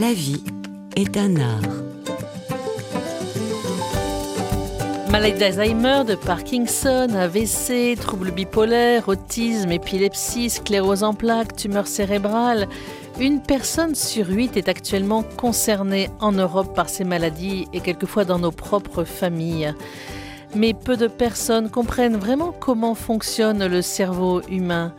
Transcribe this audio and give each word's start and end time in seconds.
La 0.00 0.12
vie 0.12 0.44
est 0.94 1.16
un 1.16 1.34
art. 1.36 1.72
Maladie 5.10 5.40
d'Alzheimer, 5.40 6.04
de 6.06 6.14
Parkinson, 6.14 7.08
AVC, 7.12 7.98
troubles 7.98 8.30
bipolaires, 8.30 9.08
autisme, 9.08 9.72
épilepsie, 9.72 10.50
sclérose 10.50 11.02
en 11.02 11.14
plaques, 11.14 11.56
tumeur 11.56 11.88
cérébrale. 11.88 12.68
Une 13.18 13.40
personne 13.40 13.96
sur 13.96 14.28
huit 14.28 14.56
est 14.56 14.68
actuellement 14.68 15.24
concernée 15.36 16.10
en 16.20 16.30
Europe 16.30 16.76
par 16.76 16.88
ces 16.88 17.04
maladies 17.04 17.66
et 17.72 17.80
quelquefois 17.80 18.24
dans 18.24 18.38
nos 18.38 18.52
propres 18.52 19.02
familles. 19.02 19.74
Mais 20.54 20.74
peu 20.74 20.96
de 20.96 21.08
personnes 21.08 21.70
comprennent 21.70 22.18
vraiment 22.18 22.52
comment 22.52 22.94
fonctionne 22.94 23.66
le 23.66 23.82
cerveau 23.82 24.42
humain. 24.48 24.94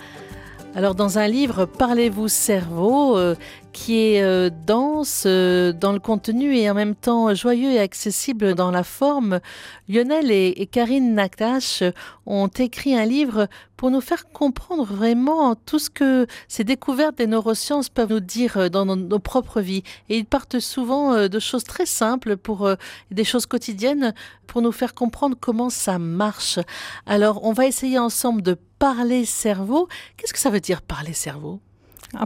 Alors 0.75 0.93
dans 0.93 1.17
un 1.17 1.27
livre 1.27 1.65
Parlez-vous 1.65 2.27
cerveau, 2.27 3.17
euh, 3.17 3.35
qui 3.71 3.99
est 3.99 4.21
euh, 4.21 4.49
dense 4.49 5.23
euh, 5.25 5.71
dans 5.73 5.91
le 5.91 5.99
contenu 5.99 6.55
et 6.55 6.69
en 6.69 6.73
même 6.73 6.95
temps 6.95 7.33
joyeux 7.33 7.71
et 7.71 7.79
accessible 7.79 8.55
dans 8.55 8.71
la 8.71 8.83
forme, 8.83 9.39
Lionel 9.87 10.31
et, 10.31 10.67
Karine 10.71 11.13
Nakache 11.13 11.83
ont 12.25 12.47
écrit 12.47 12.95
un 12.95 13.05
livre 13.05 13.47
pour 13.77 13.91
nous 13.91 14.01
faire 14.01 14.29
comprendre 14.29 14.83
vraiment 14.83 15.55
tout 15.55 15.79
ce 15.79 15.89
que 15.89 16.27
ces 16.47 16.63
découvertes 16.63 17.17
des 17.17 17.27
neurosciences 17.27 17.89
peuvent 17.89 18.11
nous 18.11 18.19
dire 18.19 18.69
dans 18.69 18.85
nos, 18.85 19.19
propres 19.19 19.61
vies. 19.61 19.83
Et 20.09 20.17
ils 20.17 20.25
partent 20.25 20.59
souvent 20.59 21.27
de 21.27 21.39
choses 21.39 21.63
très 21.63 21.85
simples 21.85 22.35
pour 22.35 22.69
des 23.11 23.23
choses 23.23 23.45
quotidiennes 23.45 24.13
pour 24.47 24.61
nous 24.61 24.71
faire 24.71 24.93
comprendre 24.93 25.37
comment 25.39 25.69
ça 25.69 25.97
marche. 25.97 26.59
Alors 27.05 27.43
on 27.45 27.53
va 27.53 27.67
essayer 27.67 27.99
ensemble 27.99 28.41
de 28.41 28.57
parler 28.79 29.25
cerveau. 29.25 29.87
Qu'est-ce 30.17 30.33
que 30.33 30.39
ça 30.39 30.49
veut 30.49 30.59
dire 30.59 30.81
parler 30.81 31.13
cerveau? 31.13 31.61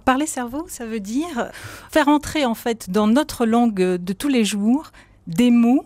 Parler 0.05 0.27
cerveau, 0.27 0.65
ça 0.67 0.85
veut 0.85 0.99
dire 0.99 1.51
faire 1.91 2.07
entrer 2.07 2.45
en 2.45 2.55
fait 2.55 2.89
dans 2.89 3.07
notre 3.07 3.45
langue 3.45 3.75
de 3.75 4.13
tous 4.13 4.29
les 4.29 4.45
jours 4.45 4.91
des 5.27 5.51
mots 5.51 5.85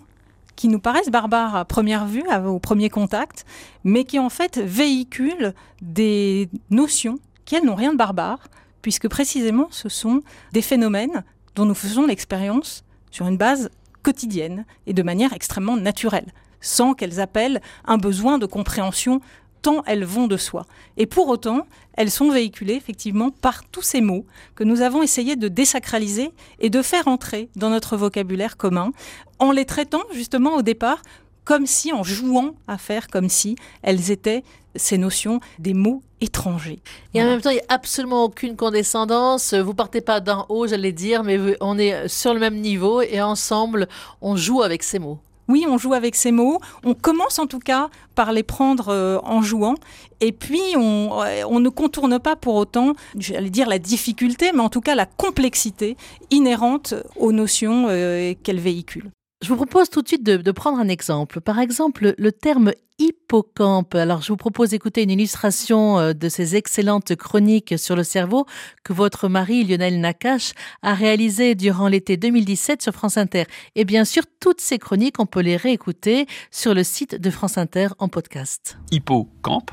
qui 0.55 0.67
nous 0.67 0.79
paraissent 0.79 1.09
barbares 1.09 1.55
à 1.55 1.65
première 1.65 2.05
vue, 2.05 2.23
au 2.45 2.59
premier 2.59 2.89
contact, 2.89 3.45
mais 3.83 4.03
qui 4.03 4.19
en 4.19 4.29
fait 4.29 4.57
véhiculent 4.57 5.53
des 5.81 6.49
notions 6.69 7.19
qui 7.45 7.55
elles 7.55 7.63
n'ont 7.63 7.75
rien 7.75 7.93
de 7.93 7.97
barbare, 7.97 8.47
puisque 8.81 9.07
précisément 9.07 9.67
ce 9.71 9.87
sont 9.87 10.21
des 10.51 10.61
phénomènes 10.61 11.23
dont 11.55 11.65
nous 11.65 11.75
faisons 11.75 12.05
l'expérience 12.05 12.83
sur 13.11 13.27
une 13.27 13.37
base 13.37 13.69
quotidienne 14.03 14.65
et 14.85 14.93
de 14.93 15.03
manière 15.03 15.33
extrêmement 15.33 15.77
naturelle, 15.77 16.33
sans 16.59 16.93
qu'elles 16.93 17.19
appellent 17.19 17.61
un 17.85 17.97
besoin 17.97 18.37
de 18.37 18.45
compréhension 18.45 19.21
tant 19.61 19.83
elles 19.85 20.05
vont 20.05 20.27
de 20.27 20.37
soi. 20.37 20.65
Et 20.97 21.05
pour 21.05 21.27
autant, 21.27 21.67
elles 21.93 22.11
sont 22.11 22.29
véhiculées 22.29 22.75
effectivement 22.75 23.31
par 23.31 23.63
tous 23.65 23.81
ces 23.81 24.01
mots 24.01 24.25
que 24.55 24.63
nous 24.63 24.81
avons 24.81 25.01
essayé 25.01 25.35
de 25.35 25.47
désacraliser 25.47 26.31
et 26.59 26.69
de 26.69 26.81
faire 26.81 27.07
entrer 27.07 27.49
dans 27.55 27.69
notre 27.69 27.97
vocabulaire 27.97 28.57
commun, 28.57 28.91
en 29.39 29.51
les 29.51 29.65
traitant 29.65 30.03
justement 30.13 30.55
au 30.55 30.61
départ 30.61 31.01
comme 31.43 31.65
si, 31.65 31.93
en 31.93 32.03
jouant 32.03 32.55
à 32.67 32.77
faire 32.77 33.07
comme 33.07 33.29
si 33.29 33.55
elles 33.81 34.11
étaient 34.11 34.43
ces 34.75 34.97
notions 34.97 35.39
des 35.59 35.73
mots 35.73 36.01
étrangers. 36.19 36.81
Et 37.13 37.21
en 37.21 37.25
même 37.25 37.41
temps, 37.41 37.51
il 37.51 37.55
n'y 37.55 37.61
a 37.61 37.65
absolument 37.69 38.25
aucune 38.25 38.57
condescendance. 38.57 39.53
Vous 39.53 39.73
partez 39.73 40.01
pas 40.01 40.19
d'en 40.19 40.45
haut, 40.49 40.67
j'allais 40.67 40.91
dire, 40.91 41.23
mais 41.23 41.39
on 41.61 41.79
est 41.79 42.07
sur 42.09 42.33
le 42.33 42.39
même 42.41 42.59
niveau 42.59 43.01
et 43.01 43.21
ensemble, 43.21 43.87
on 44.21 44.35
joue 44.35 44.61
avec 44.61 44.83
ces 44.83 44.99
mots. 44.99 45.19
Oui, 45.47 45.65
on 45.67 45.77
joue 45.77 45.93
avec 45.93 46.15
ces 46.15 46.31
mots. 46.31 46.59
On 46.83 46.93
commence 46.93 47.39
en 47.39 47.47
tout 47.47 47.59
cas 47.59 47.89
par 48.15 48.31
les 48.31 48.43
prendre 48.43 48.89
euh, 48.89 49.19
en 49.23 49.41
jouant. 49.41 49.75
Et 50.19 50.31
puis, 50.31 50.61
on, 50.75 51.21
euh, 51.23 51.43
on, 51.47 51.59
ne 51.59 51.69
contourne 51.69 52.19
pas 52.19 52.35
pour 52.35 52.55
autant, 52.55 52.93
j'allais 53.17 53.49
dire 53.49 53.69
la 53.69 53.79
difficulté, 53.79 54.51
mais 54.53 54.61
en 54.61 54.69
tout 54.69 54.81
cas 54.81 54.95
la 54.95 55.05
complexité 55.05 55.95
inhérente 56.31 56.95
aux 57.15 57.31
notions 57.31 57.85
euh, 57.89 58.33
qu'elles 58.43 58.59
véhiculent. 58.59 59.11
Je 59.43 59.49
vous 59.49 59.55
propose 59.55 59.91
tout 59.91 60.01
de 60.01 60.07
suite 60.07 60.23
de, 60.23 60.51
prendre 60.51 60.79
un 60.79 60.87
exemple. 60.87 61.41
Par 61.41 61.59
exemple, 61.59 62.15
le 62.17 62.31
terme 62.31 62.71
hippocampe. 62.97 63.93
Alors, 63.93 64.23
je 64.23 64.29
vous 64.29 64.37
propose 64.37 64.71
d'écouter 64.71 65.03
une 65.03 65.11
illustration 65.11 65.99
euh, 65.99 66.13
de 66.13 66.27
ces 66.27 66.55
excellentes 66.55 67.15
chroniques 67.15 67.77
sur 67.77 67.95
le 67.95 68.03
cerveau 68.03 68.47
que 68.83 68.93
votre 68.93 69.27
mari, 69.27 69.63
Lionel 69.63 69.99
Nakache, 69.99 70.53
a 70.81 70.95
réalisées 70.95 71.53
durant 71.53 71.87
l'été 71.87 72.17
2017 72.17 72.81
sur 72.81 72.93
France 72.93 73.17
Inter. 73.17 73.43
Et 73.75 73.85
bien 73.85 74.05
sûr, 74.05 74.23
toutes 74.39 74.61
ces 74.61 74.79
chroniques, 74.79 75.19
on 75.19 75.27
peut 75.27 75.41
les 75.41 75.55
réécouter 75.55 76.25
sur 76.49 76.73
le 76.73 76.83
site 76.83 77.13
de 77.13 77.29
France 77.29 77.59
Inter 77.59 77.89
en 77.99 78.07
podcast. 78.07 78.79
Hippocampe, 78.91 79.69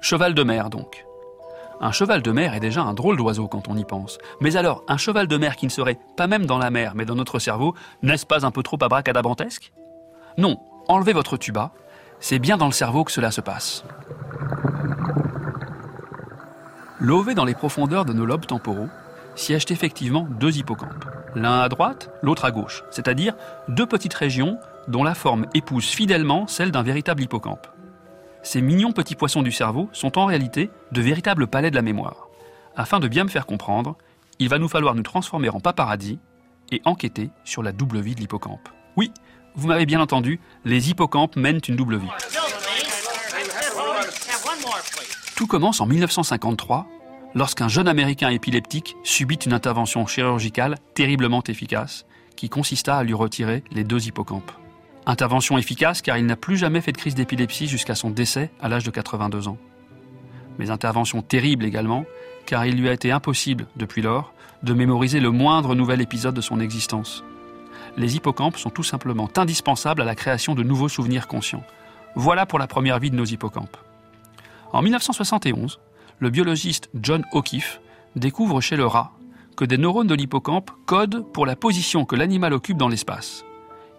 cheval 0.00 0.34
de 0.34 0.42
mer 0.42 0.70
donc. 0.70 1.04
Un 1.84 1.92
cheval 1.92 2.22
de 2.22 2.32
mer 2.32 2.54
est 2.54 2.60
déjà 2.60 2.80
un 2.80 2.94
drôle 2.94 3.18
d'oiseau 3.18 3.46
quand 3.46 3.68
on 3.68 3.76
y 3.76 3.84
pense. 3.84 4.16
Mais 4.40 4.56
alors, 4.56 4.82
un 4.88 4.96
cheval 4.96 5.28
de 5.28 5.36
mer 5.36 5.54
qui 5.54 5.66
ne 5.66 5.70
serait 5.70 5.98
pas 6.16 6.26
même 6.26 6.46
dans 6.46 6.56
la 6.56 6.70
mer, 6.70 6.92
mais 6.94 7.04
dans 7.04 7.14
notre 7.14 7.38
cerveau, 7.38 7.74
n'est-ce 8.02 8.24
pas 8.24 8.46
un 8.46 8.50
peu 8.50 8.62
trop 8.62 8.78
abracadabrantesque? 8.80 9.70
Non, 10.38 10.58
enlevez 10.88 11.12
votre 11.12 11.36
tuba, 11.36 11.72
c'est 12.20 12.38
bien 12.38 12.56
dans 12.56 12.64
le 12.64 12.72
cerveau 12.72 13.04
que 13.04 13.12
cela 13.12 13.30
se 13.30 13.42
passe. 13.42 13.84
Lové 17.00 17.34
dans 17.34 17.44
les 17.44 17.54
profondeurs 17.54 18.06
de 18.06 18.14
nos 18.14 18.24
lobes 18.24 18.46
temporaux, 18.46 18.88
siègent 19.34 19.66
effectivement 19.70 20.26
deux 20.40 20.56
hippocampes, 20.56 21.04
l'un 21.34 21.60
à 21.60 21.68
droite, 21.68 22.10
l'autre 22.22 22.46
à 22.46 22.50
gauche, 22.50 22.82
c'est-à-dire 22.90 23.34
deux 23.68 23.84
petites 23.84 24.14
régions 24.14 24.58
dont 24.88 25.04
la 25.04 25.14
forme 25.14 25.44
épouse 25.52 25.90
fidèlement 25.90 26.46
celle 26.46 26.70
d'un 26.70 26.82
véritable 26.82 27.24
hippocampe. 27.24 27.66
Ces 28.44 28.60
mignons 28.60 28.92
petits 28.92 29.14
poissons 29.16 29.42
du 29.42 29.50
cerveau 29.50 29.88
sont 29.92 30.18
en 30.18 30.26
réalité 30.26 30.70
de 30.92 31.00
véritables 31.00 31.46
palais 31.46 31.70
de 31.70 31.76
la 31.76 31.82
mémoire. 31.82 32.28
Afin 32.76 33.00
de 33.00 33.08
bien 33.08 33.24
me 33.24 33.30
faire 33.30 33.46
comprendre, 33.46 33.96
il 34.38 34.50
va 34.50 34.58
nous 34.58 34.68
falloir 34.68 34.94
nous 34.94 35.02
transformer 35.02 35.48
en 35.48 35.60
paparazzi 35.60 36.18
et 36.70 36.82
enquêter 36.84 37.30
sur 37.44 37.62
la 37.62 37.72
double 37.72 38.00
vie 38.00 38.14
de 38.14 38.20
l'hippocampe. 38.20 38.68
Oui, 38.96 39.12
vous 39.54 39.68
m'avez 39.68 39.86
bien 39.86 39.98
entendu, 39.98 40.40
les 40.66 40.90
hippocampes 40.90 41.36
mènent 41.36 41.60
une 41.66 41.76
double 41.76 41.96
vie. 41.96 42.08
Tout 45.36 45.46
commence 45.46 45.80
en 45.80 45.86
1953, 45.86 46.86
lorsqu'un 47.34 47.68
jeune 47.68 47.88
Américain 47.88 48.28
épileptique 48.28 48.94
subit 49.04 49.36
une 49.36 49.54
intervention 49.54 50.06
chirurgicale 50.06 50.76
terriblement 50.94 51.42
efficace, 51.48 52.04
qui 52.36 52.50
consista 52.50 52.98
à 52.98 53.04
lui 53.04 53.14
retirer 53.14 53.64
les 53.72 53.84
deux 53.84 54.06
hippocampes. 54.06 54.52
Intervention 55.06 55.58
efficace 55.58 56.00
car 56.00 56.16
il 56.16 56.24
n'a 56.24 56.36
plus 56.36 56.56
jamais 56.56 56.80
fait 56.80 56.92
de 56.92 56.96
crise 56.96 57.14
d'épilepsie 57.14 57.66
jusqu'à 57.66 57.94
son 57.94 58.08
décès 58.08 58.50
à 58.60 58.68
l'âge 58.68 58.84
de 58.84 58.90
82 58.90 59.48
ans. 59.48 59.58
Mais 60.58 60.70
intervention 60.70 61.20
terrible 61.20 61.66
également, 61.66 62.06
car 62.46 62.64
il 62.64 62.76
lui 62.76 62.88
a 62.88 62.92
été 62.92 63.10
impossible, 63.10 63.66
depuis 63.76 64.00
lors, 64.00 64.32
de 64.62 64.72
mémoriser 64.72 65.20
le 65.20 65.30
moindre 65.30 65.74
nouvel 65.74 66.00
épisode 66.00 66.34
de 66.34 66.40
son 66.40 66.58
existence. 66.58 67.22
Les 67.98 68.16
hippocampes 68.16 68.56
sont 68.56 68.70
tout 68.70 68.82
simplement 68.82 69.28
indispensables 69.36 70.00
à 70.00 70.06
la 70.06 70.14
création 70.14 70.54
de 70.54 70.62
nouveaux 70.62 70.88
souvenirs 70.88 71.28
conscients. 71.28 71.64
Voilà 72.14 72.46
pour 72.46 72.58
la 72.58 72.66
première 72.66 72.98
vie 72.98 73.10
de 73.10 73.16
nos 73.16 73.24
hippocampes. 73.24 73.76
En 74.72 74.80
1971, 74.80 75.80
le 76.18 76.30
biologiste 76.30 76.88
John 76.94 77.24
O'Keefe 77.32 77.80
découvre 78.16 78.60
chez 78.62 78.76
le 78.76 78.86
rat 78.86 79.12
que 79.56 79.64
des 79.64 79.78
neurones 79.78 80.06
de 80.06 80.14
l'hippocampe 80.14 80.70
codent 80.86 81.30
pour 81.32 81.44
la 81.44 81.56
position 81.56 82.06
que 82.06 82.16
l'animal 82.16 82.54
occupe 82.54 82.78
dans 82.78 82.88
l'espace 82.88 83.44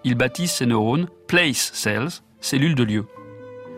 il 0.05 0.13
baptise 0.13 0.51
ces 0.51 0.67
neurones 0.67 1.07
place 1.27 1.71
cells, 1.73 2.21
cellules 2.39 2.75
de 2.75 2.83
lieu. 2.83 3.05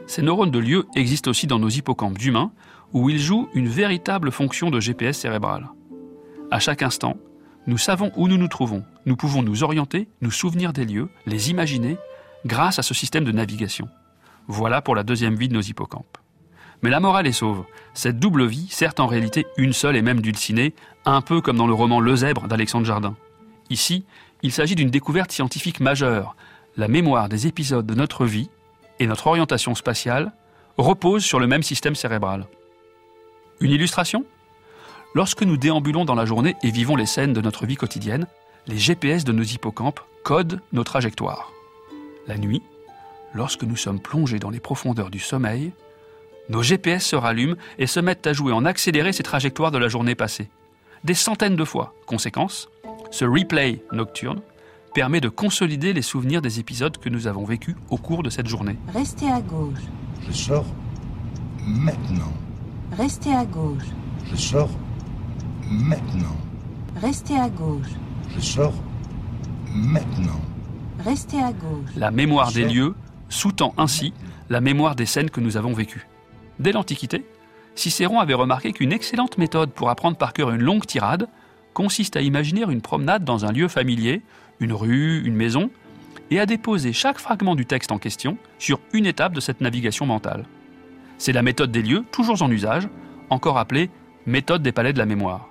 Ces 0.08 0.22
neurones 0.22 0.52
de 0.52 0.60
lieu 0.60 0.86
existent 0.94 1.32
aussi 1.32 1.48
dans 1.48 1.58
nos 1.58 1.70
hippocampes 1.70 2.18
d'humains, 2.18 2.52
où 2.94 3.10
ils 3.10 3.20
jouent 3.20 3.50
une 3.54 3.70
véritable 3.70 4.32
fonction 4.32 4.70
de 4.70 4.80
GPS 4.82 5.18
cérébral. 5.18 5.70
À 6.52 6.60
chaque 6.60 6.84
instant, 6.84 7.18
nous 7.66 7.78
savons 7.78 8.12
où 8.18 8.28
nous 8.28 8.38
nous 8.38 8.50
trouvons, 8.50 8.84
nous 9.06 9.16
pouvons 9.16 9.42
nous 9.42 9.64
orienter, 9.64 10.10
nous 10.22 10.32
souvenir 10.32 10.74
des 10.74 10.86
lieux, 10.86 11.10
les 11.26 11.50
imaginer, 11.50 11.98
grâce 12.46 12.78
à 12.78 12.84
ce 12.84 12.94
système 12.94 13.24
de 13.24 13.32
navigation. 13.32 13.88
Voilà 14.48 14.82
pour 14.82 14.96
la 14.96 15.04
deuxième 15.04 15.36
vie 15.36 15.50
de 15.50 15.54
nos 15.54 15.62
hippocampes. 15.62 16.18
Mais 16.82 16.90
la 16.90 17.00
morale 17.00 17.28
est 17.28 17.32
sauve. 17.32 17.64
Cette 17.94 18.20
double 18.20 18.46
vie 18.46 18.68
sert 18.70 18.94
en 19.00 19.08
réalité 19.08 19.48
une 19.58 19.74
seule 19.74 19.96
et 19.96 20.02
même 20.02 20.22
dulcinée, 20.22 20.76
un 21.06 21.22
peu 21.22 21.40
comme 21.40 21.58
dans 21.58 21.68
le 21.68 21.74
roman 21.74 22.02
Le 22.02 22.16
Zèbre 22.18 22.48
d'Alexandre 22.48 22.86
Jardin. 22.86 23.16
Ici, 23.70 24.06
il 24.44 24.52
s'agit 24.52 24.76
d'une 24.76 24.90
découverte 24.90 25.32
scientifique 25.32 25.80
majeure. 25.80 26.36
La 26.76 26.88
mémoire 26.88 27.30
des 27.30 27.48
épisodes 27.48 27.86
de 27.86 27.96
notre 27.96 28.26
vie 28.26 28.50
et 29.00 29.08
notre 29.08 29.28
orientation 29.28 29.76
spatiale 29.76 30.32
reposent 30.78 31.26
sur 31.26 31.40
le 31.40 31.48
même 31.48 31.64
système 31.64 31.96
cérébral. 31.96 32.46
Une 33.60 33.72
illustration? 33.72 34.26
Lorsque 35.16 35.42
nous 35.42 35.58
déambulons 35.58 36.06
dans 36.06 36.16
la 36.16 36.26
journée 36.26 36.56
et 36.62 36.70
vivons 36.70 36.96
les 36.96 37.08
scènes 37.08 37.34
de 37.34 37.42
notre 37.42 37.66
vie 37.66 37.76
quotidienne, 37.76 38.28
les 38.68 38.78
GPS 38.78 39.24
de 39.24 39.32
nos 39.32 39.44
hippocampes 39.44 40.02
codent 40.24 40.62
nos 40.74 40.84
trajectoires. 40.84 41.52
La 42.28 42.38
nuit, 42.38 42.62
lorsque 43.34 43.64
nous 43.64 43.78
sommes 43.78 44.00
plongés 44.00 44.40
dans 44.40 44.50
les 44.50 44.60
profondeurs 44.60 45.10
du 45.10 45.20
sommeil, 45.20 45.72
nos 46.50 46.62
GPS 46.62 47.06
se 47.06 47.16
rallument 47.16 47.56
et 47.80 47.88
se 47.88 48.00
mettent 48.00 48.28
à 48.28 48.34
jouer 48.34 48.54
en 48.54 48.66
accéléré 48.66 49.14
ces 49.14 49.24
trajectoires 49.24 49.72
de 49.72 49.78
la 49.78 49.88
journée 49.88 50.16
passée. 50.16 50.50
Des 51.04 51.14
centaines 51.14 51.56
de 51.56 51.64
fois. 51.64 51.94
Conséquence, 52.06 52.70
ce 53.12 53.26
replay 53.26 53.84
nocturne 53.92 54.42
permet 54.94 55.22
de 55.22 55.30
consolider 55.30 55.94
les 55.94 56.02
souvenirs 56.02 56.42
des 56.42 56.60
épisodes 56.60 56.98
que 56.98 57.10
nous 57.10 57.28
avons 57.28 57.46
vécus 57.46 57.76
au 57.90 57.98
cours 57.98 58.24
de 58.24 58.30
cette 58.30 58.48
journée. 58.48 58.78
Restez 58.94 59.30
à 59.30 59.42
gauche. 59.42 59.80
Je 60.28 60.32
sors 60.32 60.66
maintenant. 61.66 62.34
Restez 62.98 63.34
à 63.34 63.46
gauche. 63.46 63.84
Je 64.32 64.36
sors 64.36 64.70
maintenant. 65.70 66.36
Restez 67.02 67.38
à 67.38 67.50
gauche. 67.50 67.92
Je 68.36 68.42
sors 68.42 68.74
maintenant. 69.74 70.42
Restez 71.00 71.40
à 71.42 71.52
gauche. 71.52 71.90
La 71.96 72.12
mémoire 72.12 72.52
des 72.52 72.66
lieux 72.66 72.96
sous-tend 73.30 73.74
ainsi 73.78 74.14
la 74.50 74.62
mémoire 74.62 74.96
des 74.96 75.06
scènes 75.06 75.30
que 75.30 75.42
nous 75.42 75.58
avons 75.58 75.74
vécues. 75.74 76.08
Dès 76.60 76.72
l'Antiquité, 76.72 77.26
Cicéron 77.76 78.20
avait 78.20 78.34
remarqué 78.34 78.72
qu'une 78.72 78.92
excellente 78.92 79.38
méthode 79.38 79.72
pour 79.72 79.90
apprendre 79.90 80.18
par 80.18 80.34
cœur 80.34 80.50
une 80.50 80.62
longue 80.62 80.86
tirade 80.86 81.28
consiste 81.78 82.16
à 82.16 82.22
imaginer 82.22 82.64
une 82.64 82.82
promenade 82.82 83.24
dans 83.24 83.46
un 83.46 83.52
lieu 83.52 83.68
familier, 83.68 84.24
une 84.60 84.74
rue, 84.74 85.22
une 85.24 85.36
maison, 85.36 85.70
et 86.32 86.40
à 86.40 86.48
déposer 86.48 86.92
chaque 86.92 87.20
fragment 87.20 87.54
du 87.54 87.68
texte 87.68 87.92
en 87.92 88.00
question 88.00 88.40
sur 88.58 88.80
une 88.94 89.06
étape 89.06 89.34
de 89.34 89.40
cette 89.40 89.62
navigation 89.62 90.08
mentale. 90.08 90.46
C'est 91.20 91.34
la 91.34 91.44
méthode 91.44 91.72
des 91.72 91.84
lieux, 91.84 92.04
toujours 92.12 92.42
en 92.42 92.50
usage, 92.50 92.90
encore 93.30 93.60
appelée 93.60 93.92
méthode 94.26 94.64
des 94.64 94.72
palais 94.72 94.92
de 94.92 94.98
la 94.98 95.06
mémoire. 95.06 95.50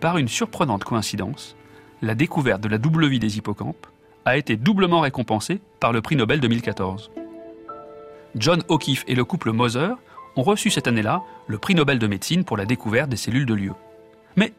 Par 0.00 0.18
une 0.18 0.28
surprenante 0.28 0.84
coïncidence, 0.84 1.56
la 2.02 2.14
découverte 2.14 2.60
de 2.60 2.68
la 2.68 2.76
double 2.76 3.08
vie 3.08 3.18
des 3.18 3.38
hippocampes 3.38 3.86
a 4.26 4.36
été 4.36 4.58
doublement 4.58 5.00
récompensée 5.00 5.62
par 5.80 5.94
le 5.94 6.02
prix 6.02 6.16
Nobel 6.16 6.40
2014. 6.40 7.12
John 8.36 8.62
O'Keefe 8.68 9.04
et 9.08 9.14
le 9.14 9.24
couple 9.24 9.52
Moser 9.52 9.94
ont 10.36 10.42
reçu 10.42 10.68
cette 10.68 10.86
année-là 10.86 11.22
le 11.46 11.56
prix 11.56 11.74
Nobel 11.74 11.98
de 11.98 12.06
médecine 12.06 12.44
pour 12.44 12.58
la 12.58 12.66
découverte 12.66 13.08
des 13.08 13.16
cellules 13.16 13.46
de 13.46 13.54
lieu. 13.54 13.72
Mais 14.36 14.52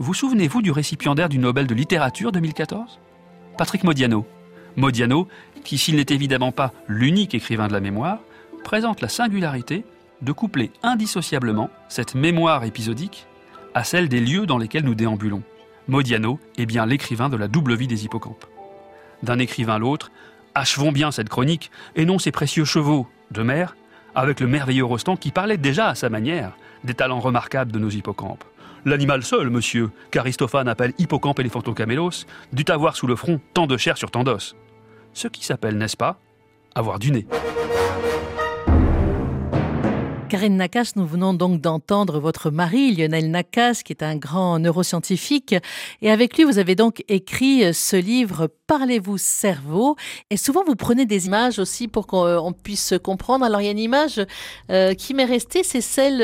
vous 0.00 0.14
souvenez-vous 0.14 0.62
du 0.62 0.70
récipiendaire 0.70 1.28
du 1.28 1.36
Nobel 1.36 1.66
de 1.66 1.74
littérature 1.74 2.32
2014 2.32 2.98
Patrick 3.58 3.84
Modiano. 3.84 4.26
Modiano, 4.76 5.28
qui 5.62 5.76
s'il 5.76 5.96
n'est 5.96 6.06
évidemment 6.08 6.52
pas 6.52 6.72
l'unique 6.88 7.34
écrivain 7.34 7.68
de 7.68 7.74
la 7.74 7.80
mémoire, 7.80 8.20
présente 8.64 9.02
la 9.02 9.10
singularité 9.10 9.84
de 10.22 10.32
coupler 10.32 10.70
indissociablement 10.82 11.68
cette 11.90 12.14
mémoire 12.14 12.64
épisodique 12.64 13.26
à 13.74 13.84
celle 13.84 14.08
des 14.08 14.20
lieux 14.20 14.46
dans 14.46 14.56
lesquels 14.56 14.84
nous 14.84 14.94
déambulons. 14.94 15.42
Modiano 15.86 16.40
est 16.56 16.64
bien 16.64 16.86
l'écrivain 16.86 17.28
de 17.28 17.36
la 17.36 17.46
double 17.46 17.74
vie 17.74 17.86
des 17.86 18.06
hippocampes. 18.06 18.46
D'un 19.22 19.38
écrivain 19.38 19.74
à 19.74 19.78
l'autre, 19.78 20.10
achevons 20.54 20.92
bien 20.92 21.10
cette 21.10 21.28
chronique, 21.28 21.70
et 21.94 22.06
non 22.06 22.18
ces 22.18 22.32
précieux 22.32 22.64
chevaux 22.64 23.06
de 23.32 23.42
mer, 23.42 23.76
avec 24.14 24.40
le 24.40 24.46
merveilleux 24.46 24.86
Rostand 24.86 25.16
qui 25.16 25.30
parlait 25.30 25.58
déjà 25.58 25.88
à 25.88 25.94
sa 25.94 26.08
manière 26.08 26.56
des 26.84 26.94
talents 26.94 27.20
remarquables 27.20 27.70
de 27.70 27.78
nos 27.78 27.90
hippocampes. 27.90 28.44
L'animal 28.84 29.22
seul, 29.22 29.50
monsieur, 29.50 29.90
qu'Aristophane 30.10 30.68
appelle 30.68 30.92
hippocampe 30.98 31.40
éléphantocamélos, 31.40 32.26
dut 32.52 32.64
avoir 32.68 32.96
sous 32.96 33.06
le 33.06 33.16
front 33.16 33.40
tant 33.52 33.66
de 33.66 33.76
chair 33.76 33.98
sur 33.98 34.10
tant 34.10 34.24
d'os. 34.24 34.56
Ce 35.12 35.28
qui 35.28 35.44
s'appelle, 35.44 35.76
n'est-ce 35.76 35.96
pas, 35.96 36.18
avoir 36.74 36.98
du 36.98 37.10
nez. 37.10 37.26
Karine 40.30 40.58
Nakas, 40.58 40.92
nous 40.94 41.06
venons 41.06 41.34
donc 41.34 41.60
d'entendre 41.60 42.20
votre 42.20 42.52
mari, 42.52 42.94
Lionel 42.94 43.32
Nakas, 43.32 43.80
qui 43.84 43.92
est 43.92 44.04
un 44.04 44.14
grand 44.14 44.60
neuroscientifique. 44.60 45.56
Et 46.02 46.10
avec 46.12 46.36
lui, 46.36 46.44
vous 46.44 46.60
avez 46.60 46.76
donc 46.76 47.02
écrit 47.08 47.74
ce 47.74 47.96
livre 47.96 48.48
Parlez-vous 48.68 49.18
cerveau 49.18 49.96
Et 50.30 50.36
souvent, 50.36 50.62
vous 50.64 50.76
prenez 50.76 51.04
des 51.04 51.26
images 51.26 51.58
aussi 51.58 51.88
pour 51.88 52.06
qu'on 52.06 52.52
puisse 52.52 52.94
comprendre. 53.02 53.44
Alors, 53.44 53.60
il 53.60 53.64
y 53.64 53.68
a 53.68 53.72
une 53.72 53.80
image 53.80 54.24
euh, 54.70 54.94
qui 54.94 55.12
m'est 55.14 55.24
restée, 55.24 55.64
c'est 55.64 55.80
celle 55.80 56.22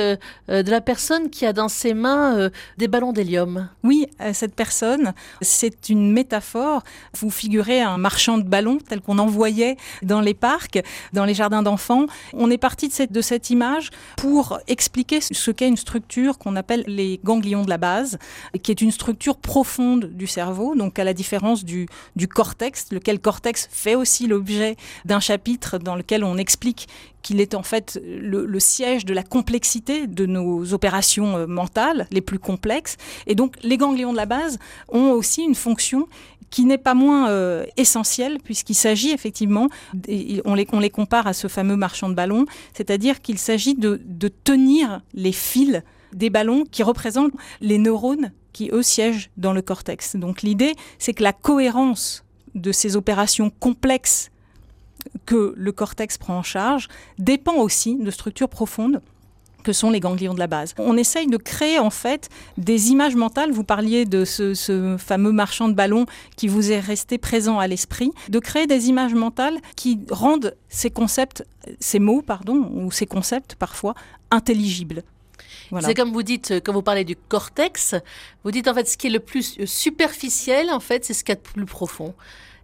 euh, 0.48 0.62
de 0.62 0.70
la 0.70 0.80
personne 0.80 1.28
qui 1.28 1.44
a 1.44 1.52
dans 1.52 1.68
ses 1.68 1.92
mains 1.92 2.38
euh, 2.38 2.50
des 2.78 2.86
ballons 2.86 3.12
d'hélium. 3.12 3.68
Oui, 3.82 4.06
cette 4.32 4.54
personne, 4.54 5.14
c'est 5.40 5.88
une 5.88 6.12
métaphore. 6.12 6.84
Vous 7.18 7.30
figurez 7.30 7.80
un 7.80 7.98
marchand 7.98 8.38
de 8.38 8.44
ballons 8.44 8.78
tel 8.78 9.00
qu'on 9.00 9.18
en 9.18 9.26
voyait 9.26 9.76
dans 10.04 10.20
les 10.20 10.34
parcs, 10.34 10.80
dans 11.12 11.24
les 11.24 11.34
jardins 11.34 11.64
d'enfants. 11.64 12.06
On 12.32 12.48
est 12.52 12.58
parti 12.58 12.88
de 13.10 13.20
cette 13.20 13.50
image 13.50 13.90
pour 14.16 14.58
expliquer 14.66 15.20
ce 15.20 15.50
qu'est 15.50 15.68
une 15.68 15.76
structure 15.76 16.38
qu'on 16.38 16.56
appelle 16.56 16.84
les 16.86 17.20
ganglions 17.22 17.64
de 17.64 17.70
la 17.70 17.78
base, 17.78 18.18
qui 18.62 18.70
est 18.70 18.80
une 18.80 18.90
structure 18.90 19.36
profonde 19.36 20.06
du 20.06 20.26
cerveau, 20.26 20.74
donc 20.74 20.98
à 20.98 21.04
la 21.04 21.14
différence 21.14 21.64
du, 21.64 21.88
cortex, 22.28 22.92
lequel 22.92 23.20
cortex 23.20 23.68
fait 23.70 23.94
aussi 23.94 24.26
l'objet 24.26 24.76
d'un 25.04 25.20
chapitre 25.20 25.78
dans 25.78 25.96
lequel 25.96 26.24
on 26.24 26.36
explique 26.36 26.88
qu'il 27.22 27.40
est 27.40 27.54
en 27.54 27.64
fait 27.64 28.00
le, 28.04 28.46
le, 28.46 28.60
siège 28.60 29.04
de 29.04 29.12
la 29.12 29.24
complexité 29.24 30.06
de 30.06 30.26
nos 30.26 30.72
opérations 30.72 31.36
euh, 31.36 31.46
mentales 31.48 32.06
les 32.12 32.20
plus 32.20 32.38
complexes. 32.38 32.96
Et 33.26 33.34
donc 33.34 33.56
les 33.64 33.76
ganglions 33.76 34.12
de 34.12 34.16
la 34.16 34.26
base 34.26 34.58
ont 34.88 35.10
aussi 35.10 35.42
une 35.42 35.56
fonction 35.56 36.06
qui 36.50 36.64
n'est 36.64 36.78
pas 36.78 36.94
moins 36.94 37.28
euh, 37.28 37.64
essentiel 37.76 38.38
puisqu'il 38.42 38.74
s'agit 38.74 39.10
effectivement, 39.10 39.68
on 40.44 40.54
les, 40.54 40.90
compare 40.90 41.26
à 41.26 41.32
ce 41.32 41.48
fameux 41.48 41.76
marchand 41.76 42.08
de 42.08 42.14
ballons, 42.14 42.46
c'est-à-dire 42.74 43.20
qu'il 43.20 43.38
s'agit 43.38 43.74
de, 43.74 44.00
de 44.04 44.28
tenir 44.28 45.02
les 45.14 45.32
fils 45.32 45.82
des 46.12 46.30
ballons 46.30 46.64
qui 46.70 46.82
représentent 46.82 47.34
les 47.60 47.78
neurones 47.78 48.32
qui, 48.52 48.70
eux, 48.72 48.82
siègent 48.82 49.30
dans 49.36 49.52
le 49.52 49.60
cortex. 49.60 50.16
Donc 50.16 50.42
l'idée, 50.42 50.74
c'est 50.98 51.12
que 51.12 51.22
la 51.22 51.34
cohérence 51.34 52.24
de 52.54 52.72
ces 52.72 52.96
opérations 52.96 53.50
complexes 53.50 54.30
que 55.26 55.52
le 55.56 55.72
cortex 55.72 56.16
prend 56.16 56.38
en 56.38 56.42
charge 56.42 56.88
dépend 57.18 57.56
aussi 57.56 57.96
de 57.96 58.10
structures 58.10 58.48
profondes 58.48 59.02
que 59.66 59.72
sont 59.72 59.90
les 59.90 59.98
ganglions 59.98 60.32
de 60.32 60.38
la 60.38 60.46
base. 60.46 60.74
On 60.78 60.96
essaye 60.96 61.26
de 61.26 61.36
créer 61.36 61.80
en 61.80 61.90
fait 61.90 62.28
des 62.56 62.90
images 62.90 63.16
mentales. 63.16 63.50
Vous 63.50 63.64
parliez 63.64 64.04
de 64.04 64.24
ce, 64.24 64.96
fameux 64.96 65.32
marchand 65.32 65.68
de 65.68 65.74
ballons 65.74 66.06
qui 66.36 66.46
vous 66.46 66.70
est 66.70 66.78
resté 66.78 67.18
présent 67.18 67.58
à 67.58 67.66
l'esprit, 67.66 68.12
de 68.28 68.38
créer 68.38 68.68
des 68.68 68.88
images 68.88 69.14
mentales 69.14 69.58
qui 69.74 69.98
rendent 70.08 70.54
ces 70.68 70.90
concepts, 70.90 71.44
ces 71.80 71.98
mots, 71.98 72.22
pardon, 72.22 72.70
ou 72.74 72.92
ces 72.92 73.06
concepts 73.06 73.56
parfois 73.56 73.96
intelligibles. 74.30 75.02
C'est 75.80 75.94
comme 75.94 76.12
vous 76.12 76.22
dites, 76.22 76.54
quand 76.64 76.72
vous 76.72 76.82
parlez 76.82 77.04
du 77.04 77.16
cortex, 77.16 77.96
vous 78.44 78.52
dites 78.52 78.68
en 78.68 78.74
fait 78.74 78.86
ce 78.86 78.96
qui 78.96 79.08
est 79.08 79.10
le 79.10 79.18
plus 79.18 79.58
superficiel, 79.64 80.70
en 80.70 80.78
fait, 80.78 81.04
c'est 81.04 81.12
ce 81.12 81.24
qu'il 81.24 81.32
y 81.32 81.38
a 81.38 81.40
de 81.40 81.40
plus 81.40 81.66
profond. 81.66 82.14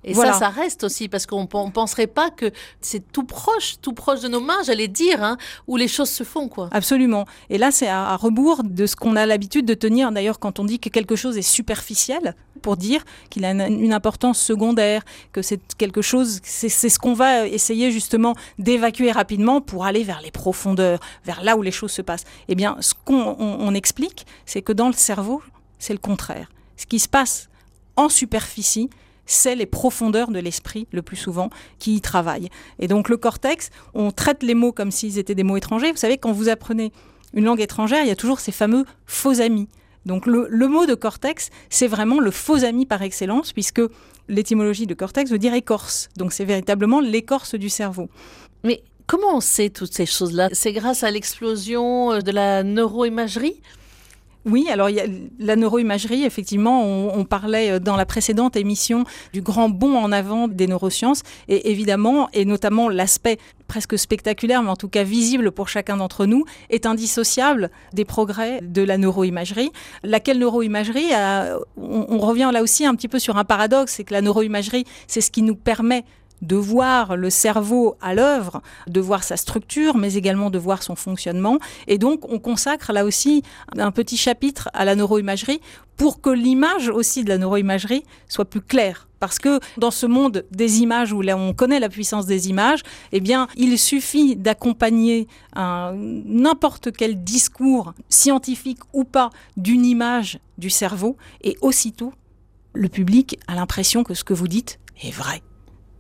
Et 0.05 0.13
voilà. 0.13 0.33
ça, 0.33 0.41
ça 0.41 0.49
reste 0.49 0.85
aussi, 0.85 1.09
parce 1.09 1.27
qu'on 1.27 1.43
ne 1.43 1.71
penserait 1.71 2.07
pas 2.07 2.31
que 2.31 2.51
c'est 2.81 3.13
tout 3.13 3.25
proche, 3.25 3.77
tout 3.81 3.93
proche 3.93 4.21
de 4.21 4.29
nos 4.29 4.41
mains, 4.41 4.63
j'allais 4.65 4.89
dire, 4.89 5.23
hein, 5.23 5.37
où 5.67 5.77
les 5.77 5.89
choses 5.89 6.11
se 6.11 6.25
font. 6.25 6.49
quoi. 6.49 6.69
Absolument. 6.73 7.25
Et 7.51 7.59
là, 7.59 7.71
c'est 7.71 7.89
à, 7.89 8.09
à, 8.09 8.17
rebours 8.17 8.63
de 8.65 8.87
ce 8.87 8.97
qu'on 8.97 9.17
a 9.17 9.27
l'habitude 9.27 9.65
de 9.65 9.75
tenir, 9.75 10.11
d'ailleurs, 10.11 10.39
quand 10.39 10.59
on 10.59 10.65
dit 10.65 10.81
que 10.81 10.89
quelque 10.89 11.17
chose 11.17 11.39
est 11.39 11.43
superficiel, 11.43 12.35
pour 12.63 12.77
dire 12.77 13.05
qu'il 13.29 13.45
a 13.45 13.51
une, 13.51 13.61
une, 13.61 13.93
importance 13.93 14.41
secondaire, 14.41 15.03
que 15.33 15.43
c'est 15.43 15.61
quelque 15.77 16.01
chose, 16.01 16.41
c'est 16.45 16.69
ce 16.69 16.99
qu'on 16.99 17.13
va 17.13 17.47
essayer 17.47 17.91
justement 17.91 18.35
d'évacuer 18.59 19.11
rapidement 19.11 19.61
pour 19.61 19.85
aller 19.85 20.05
vers 20.05 20.21
les 20.23 20.31
profondeurs, 20.31 21.01
vers 21.25 21.43
là 21.43 21.57
où 21.57 21.63
les 21.63 21.73
choses 21.73 21.91
se 21.91 22.03
passent. 22.03 22.25
Eh 22.49 22.55
bien, 22.55 22.77
ce 22.81 22.95
qu'on 23.05 23.37
on, 23.39 23.59
on 23.61 23.75
explique, 23.75 24.27
c'est 24.47 24.63
que 24.63 24.73
dans 24.73 24.87
le 24.87 24.95
cerveau, 24.95 25.43
c'est 25.79 25.93
le 25.93 25.99
contraire. 25.99 26.51
Ce 26.77 26.87
qui 26.87 26.99
se 26.99 27.09
passe 27.09 27.49
en 27.97 28.09
superficie, 28.09 28.89
c'est 29.27 29.55
les 29.55 29.67
profondeurs 29.67 30.31
de 30.31 30.39
l'esprit, 30.39 30.87
le 30.93 31.03
plus 31.03 31.17
souvent, 31.17 31.51
qui 31.79 31.97
y 31.97 32.01
travaillent. 32.01 32.49
Et 32.79 32.89
donc 32.89 33.09
le 33.09 33.17
cortex, 33.17 33.71
on 33.95 34.11
traite 34.11 34.43
les 34.43 34.55
mots 34.55 34.73
comme 34.73 34.91
s'ils 34.91 35.19
étaient 35.19 35.35
des 35.35 35.45
mots 35.45 35.57
étrangers. 35.57 35.91
Vous 35.91 35.99
savez, 35.99 36.19
quand 36.19 36.33
vous 36.33 36.49
apprenez 36.49 36.93
une 37.35 37.45
langue 37.45 37.61
étrangère, 37.61 38.03
il 38.03 38.09
y 38.09 38.13
a 38.13 38.17
toujours 38.17 38.41
ces 38.41 38.53
fameux 38.53 38.85
faux 39.07 39.41
amis. 39.41 39.69
Donc 40.05 40.27
le, 40.27 40.69
mot 40.69 40.87
de 40.87 40.95
cortex, 40.95 41.51
c'est 41.71 41.87
vraiment 41.87 42.19
le 42.19 42.31
faux 42.31 42.65
ami 42.65 42.87
par 42.87 43.03
excellence, 43.03 43.53
puisque 43.53 43.81
l'étymologie 44.29 44.87
de 44.87 44.95
cortex 44.95 45.31
veut 45.31 45.39
dire 45.39 45.55
écorce. 45.55 46.09
Donc 46.17 46.33
c'est 46.33 46.45
véritablement 46.45 47.01
l'écorce 47.01 47.55
du 47.55 47.69
cerveau. 47.69 48.09
Mais 48.65 48.83
comment 49.07 49.37
on 49.37 49.41
sait 49.41 49.71
toutes 49.71 49.95
ces 49.95 50.07
choses-là? 50.07 50.49
C'est 50.53 50.73
grâce 50.73 51.05
à 51.05 51.11
l'explosion 51.11 52.19
de 52.19 52.31
la 52.33 52.65
neuroimagerie? 52.65 53.61
Oui, 54.45 54.67
alors 54.71 54.91
il 54.91 54.97
y 54.97 55.01
a 55.01 55.07
la 55.39 55.57
neuroimagerie, 55.57 56.25
effectivement, 56.25 56.85
on, 56.85 57.25
parlait 57.25 57.79
dans 57.79 57.97
la 57.97 58.05
précédente 58.05 58.57
émission 58.57 59.05
du 59.33 59.41
grand 59.41 59.69
bond 59.69 59.97
en 59.97 60.11
avant 60.11 60.49
des 60.49 60.67
neurosciences, 60.67 61.23
et 61.49 61.71
évidemment, 61.71 62.29
et 62.33 62.45
notamment 62.45 62.89
l'aspect 62.89 63.39
presque 63.69 63.97
spectaculaire, 63.99 64.63
mais 64.63 64.71
en 64.71 64.77
tout 64.77 64.89
cas 64.89 65.05
visible 65.05 65.53
pour 65.53 65.69
chacun 65.69 65.97
d'entre 65.97 66.27
nous, 66.27 66.45
est 66.71 66.87
indissociable 66.87 67.71
des 67.93 68.05
progrès 68.05 68.61
de 68.63 68.83
la 68.83 68.99
neuroimagerie. 68.99 69.71
Laquelle 70.03 70.39
neuroimagerie, 70.39 71.13
a, 71.15 71.57
on, 71.77 72.07
on 72.09 72.19
revient 72.19 72.51
là 72.53 72.63
aussi 72.63 72.85
un 72.85 72.95
petit 72.95 73.09
peu 73.09 73.19
sur 73.19 73.37
un 73.37 73.45
paradoxe, 73.45 73.95
c'est 73.95 74.05
que 74.05 74.13
la 74.13 74.21
neuroimagerie, 74.21 74.85
c'est 75.07 75.21
ce 75.21 75.31
qui 75.31 75.43
nous 75.43 75.57
permet 75.57 76.05
de 76.43 76.57
voir 76.57 77.17
le 77.17 77.31
cerveau 77.31 77.97
à 78.01 78.15
l'œuvre, 78.15 78.63
de 78.89 79.01
voir 79.01 79.25
sa 79.25 79.37
structure, 79.37 79.97
mais 79.97 80.15
également 80.15 80.51
de 80.51 80.59
voir 80.59 80.83
son 80.83 80.97
fonctionnement. 80.97 81.59
Et 81.87 81.99
donc, 81.99 82.31
on 82.31 82.39
consacre 82.39 82.93
là 82.93 83.05
aussi 83.05 83.43
un 83.77 83.91
petit 83.91 84.17
chapitre 84.17 84.69
à 84.75 84.85
la 84.85 84.95
neuroimagerie 84.95 85.61
pour 85.97 86.21
que 86.21 86.31
l'image 86.31 86.89
aussi 86.89 87.23
de 87.23 87.29
la 87.29 87.39
neuroimagerie 87.39 88.03
soit 88.29 88.45
plus 88.45 88.61
claire. 88.61 89.09
Parce 89.21 89.39
que 89.39 89.61
dans 89.79 89.93
ce 89.93 90.05
monde 90.05 90.45
des 90.51 90.81
images 90.81 91.13
où 91.13 91.23
là 91.23 91.37
on 91.37 91.55
connaît 91.55 91.79
la 91.79 91.89
puissance 91.89 92.27
des 92.27 92.49
images, 92.49 92.83
eh 93.13 93.21
bien, 93.21 93.47
il 93.57 93.79
suffit 93.79 94.35
d'accompagner 94.35 95.29
n'importe 95.55 96.91
quel 96.91 97.23
discours 97.23 97.95
scientifique 98.09 98.81
ou 98.93 99.05
pas 99.05 99.31
d'une 99.57 99.85
image 99.85 100.41
du 100.59 100.71
cerveau 100.71 101.17
et 101.43 101.57
aussitôt 101.61 102.13
le 102.75 102.89
public 102.89 103.39
a 103.47 103.55
l'impression 103.55 104.03
que 104.03 104.15
ce 104.15 104.25
que 104.25 104.35
vous 104.35 104.49
dites 104.49 104.81
est 105.03 105.11
vrai. 105.11 105.43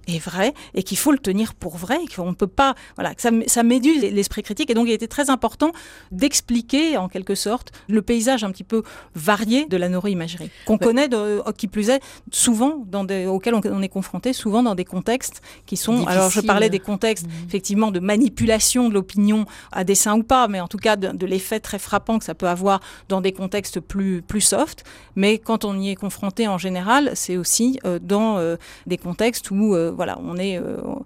Est 0.08 0.18
vrai 0.18 0.54
et 0.74 0.82
qu'il 0.82 0.98
faut 0.98 1.12
le 1.12 1.18
tenir 1.18 1.54
pour 1.54 1.76
vrai, 1.76 1.98
qu'on 2.14 2.30
ne 2.30 2.34
peut 2.34 2.46
pas, 2.46 2.74
voilà, 2.96 3.14
que 3.14 3.22
ça, 3.22 3.30
ça 3.46 3.62
méduse 3.62 4.02
l'esprit 4.02 4.42
critique. 4.42 4.70
Et 4.70 4.74
donc, 4.74 4.88
il 4.88 4.92
était 4.92 5.08
très 5.08 5.30
important 5.30 5.72
d'expliquer, 6.10 6.96
en 6.96 7.08
quelque 7.08 7.34
sorte, 7.34 7.72
le 7.88 8.02
paysage 8.02 8.44
un 8.44 8.50
petit 8.50 8.64
peu 8.64 8.82
varié 9.14 9.66
de 9.66 9.76
la 9.76 9.88
neuroimagerie, 9.88 10.50
qu'on 10.66 10.78
connaît, 10.78 11.08
de, 11.08 11.42
qui 11.52 11.68
plus 11.68 11.90
est, 11.90 12.00
souvent, 12.30 12.84
dans 12.86 13.04
des, 13.04 13.26
auxquels 13.26 13.54
on, 13.54 13.82
est 13.82 13.88
confronté, 13.88 14.32
souvent 14.32 14.62
dans 14.62 14.74
des 14.74 14.84
contextes 14.84 15.42
qui 15.66 15.76
sont. 15.76 16.06
Alors, 16.06 16.30
je 16.30 16.40
parlais 16.40 16.70
des 16.70 16.80
contextes, 16.80 17.26
mmh. 17.26 17.46
effectivement, 17.48 17.90
de 17.90 18.00
manipulation 18.00 18.88
de 18.88 18.94
l'opinion 18.94 19.46
à 19.70 19.84
dessein 19.84 20.16
ou 20.16 20.22
pas, 20.22 20.48
mais 20.48 20.60
en 20.60 20.68
tout 20.68 20.78
cas 20.78 20.96
de, 20.96 21.08
de 21.08 21.26
l'effet 21.26 21.60
très 21.60 21.78
frappant 21.78 22.18
que 22.18 22.24
ça 22.24 22.34
peut 22.34 22.48
avoir 22.48 22.80
dans 23.08 23.20
des 23.20 23.32
contextes 23.32 23.80
plus, 23.80 24.22
plus 24.22 24.40
soft. 24.40 24.84
Mais 25.16 25.38
quand 25.38 25.64
on 25.64 25.78
y 25.78 25.90
est 25.90 25.94
confronté 25.96 26.48
en 26.48 26.58
général, 26.58 27.12
c'est 27.14 27.36
aussi 27.36 27.78
euh, 27.84 27.98
dans 28.00 28.38
euh, 28.38 28.56
des 28.86 28.98
contextes 28.98 29.50
où 29.50 29.74
euh, 29.74 29.91
voilà, 29.94 30.18
on 30.20 30.34
n'est 30.34 30.60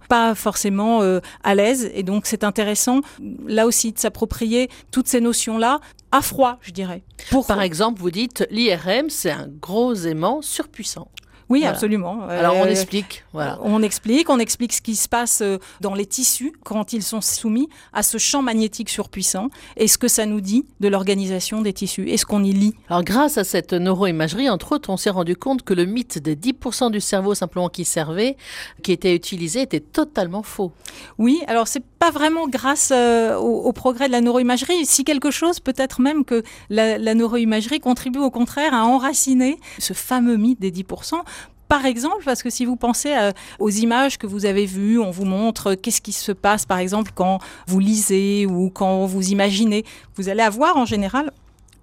pas 0.08 0.34
forcément 0.34 1.02
à 1.42 1.54
l'aise. 1.54 1.90
Et 1.94 2.02
donc, 2.02 2.26
c'est 2.26 2.44
intéressant, 2.44 3.00
là 3.46 3.66
aussi, 3.66 3.92
de 3.92 3.98
s'approprier 3.98 4.68
toutes 4.90 5.08
ces 5.08 5.20
notions-là 5.20 5.80
à 6.12 6.22
froid, 6.22 6.58
je 6.62 6.70
dirais. 6.70 7.02
Par 7.46 7.62
exemple, 7.62 8.00
vous 8.00 8.10
dites 8.10 8.46
l'IRM, 8.50 9.10
c'est 9.10 9.30
un 9.30 9.48
gros 9.60 9.94
aimant 9.94 10.40
surpuissant. 10.42 11.08
Oui, 11.48 11.64
absolument. 11.64 12.26
Alors 12.28 12.56
on 12.56 12.64
euh, 12.64 12.70
explique. 12.70 13.24
Voilà. 13.32 13.58
On 13.62 13.82
explique, 13.82 14.28
on 14.30 14.38
explique 14.38 14.72
ce 14.72 14.82
qui 14.82 14.96
se 14.96 15.08
passe 15.08 15.42
euh, 15.42 15.58
dans 15.80 15.94
les 15.94 16.06
tissus 16.06 16.52
quand 16.64 16.92
ils 16.92 17.04
sont 17.04 17.20
soumis 17.20 17.68
à 17.92 18.02
ce 18.02 18.18
champ 18.18 18.42
magnétique 18.42 18.88
surpuissant 18.88 19.48
et 19.76 19.86
ce 19.86 19.96
que 19.96 20.08
ça 20.08 20.26
nous 20.26 20.40
dit 20.40 20.66
de 20.80 20.88
l'organisation 20.88 21.62
des 21.62 21.72
tissus 21.72 22.08
et 22.08 22.16
ce 22.16 22.26
qu'on 22.26 22.42
y 22.42 22.52
lit? 22.52 22.74
Alors 22.88 23.04
grâce 23.04 23.38
à 23.38 23.44
cette 23.44 23.72
neuroimagerie, 23.74 24.50
entre 24.50 24.72
autres, 24.72 24.90
on 24.90 24.96
s'est 24.96 25.10
rendu 25.10 25.36
compte 25.36 25.62
que 25.62 25.72
le 25.72 25.84
mythe 25.84 26.18
des 26.18 26.34
10% 26.34 26.90
du 26.90 27.00
cerveau 27.00 27.34
simplement 27.34 27.68
qui 27.68 27.84
servait, 27.84 28.36
qui 28.82 28.90
était 28.90 29.14
utilisé, 29.14 29.62
était 29.62 29.80
totalement 29.80 30.42
faux. 30.42 30.72
Oui, 31.18 31.40
alors 31.46 31.68
c'est 31.68 31.84
pas 31.98 32.10
vraiment 32.10 32.48
grâce 32.48 32.92
euh, 32.92 33.36
au, 33.36 33.72
progrès 33.72 34.08
de 34.08 34.12
la 34.12 34.20
neuroimagerie. 34.20 34.84
Si 34.84 35.04
quelque 35.04 35.30
chose, 35.30 35.60
peut-être 35.60 36.00
même 36.00 36.24
que 36.24 36.42
la, 36.70 36.98
la 36.98 37.14
neuroimagerie 37.14 37.80
contribue 37.80 38.18
au 38.18 38.30
contraire 38.30 38.74
à 38.74 38.84
enraciner 38.84 39.58
ce 39.78 39.92
fameux 39.92 40.36
mythe 40.36 40.60
des 40.60 40.72
10%. 40.72 41.22
Par 41.68 41.85
exemple, 41.85 42.23
parce 42.25 42.42
que 42.42 42.50
si 42.50 42.64
vous 42.64 42.76
pensez 42.76 43.12
euh, 43.16 43.32
aux 43.58 43.70
images 43.70 44.18
que 44.18 44.26
vous 44.26 44.46
avez 44.46 44.66
vues, 44.66 45.00
on 45.00 45.11
vous 45.11 45.25
montre 45.25 45.75
qu'est-ce 45.75 46.00
qui 46.00 46.12
se 46.12 46.32
passe, 46.32 46.64
par 46.64 46.78
exemple, 46.78 47.11
quand 47.14 47.40
vous 47.66 47.80
lisez 47.80 48.46
ou 48.46 48.70
quand 48.70 49.06
vous 49.06 49.30
imaginez, 49.30 49.85
vous 50.14 50.28
allez 50.28 50.42
avoir 50.42 50.76
en 50.76 50.85
général 50.85 51.32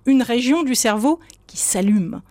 une 0.06 0.22
région 0.22 0.64
du 0.64 0.76
cerveau 0.76 1.20
qui 1.48 1.58
s'allume. 1.58 2.22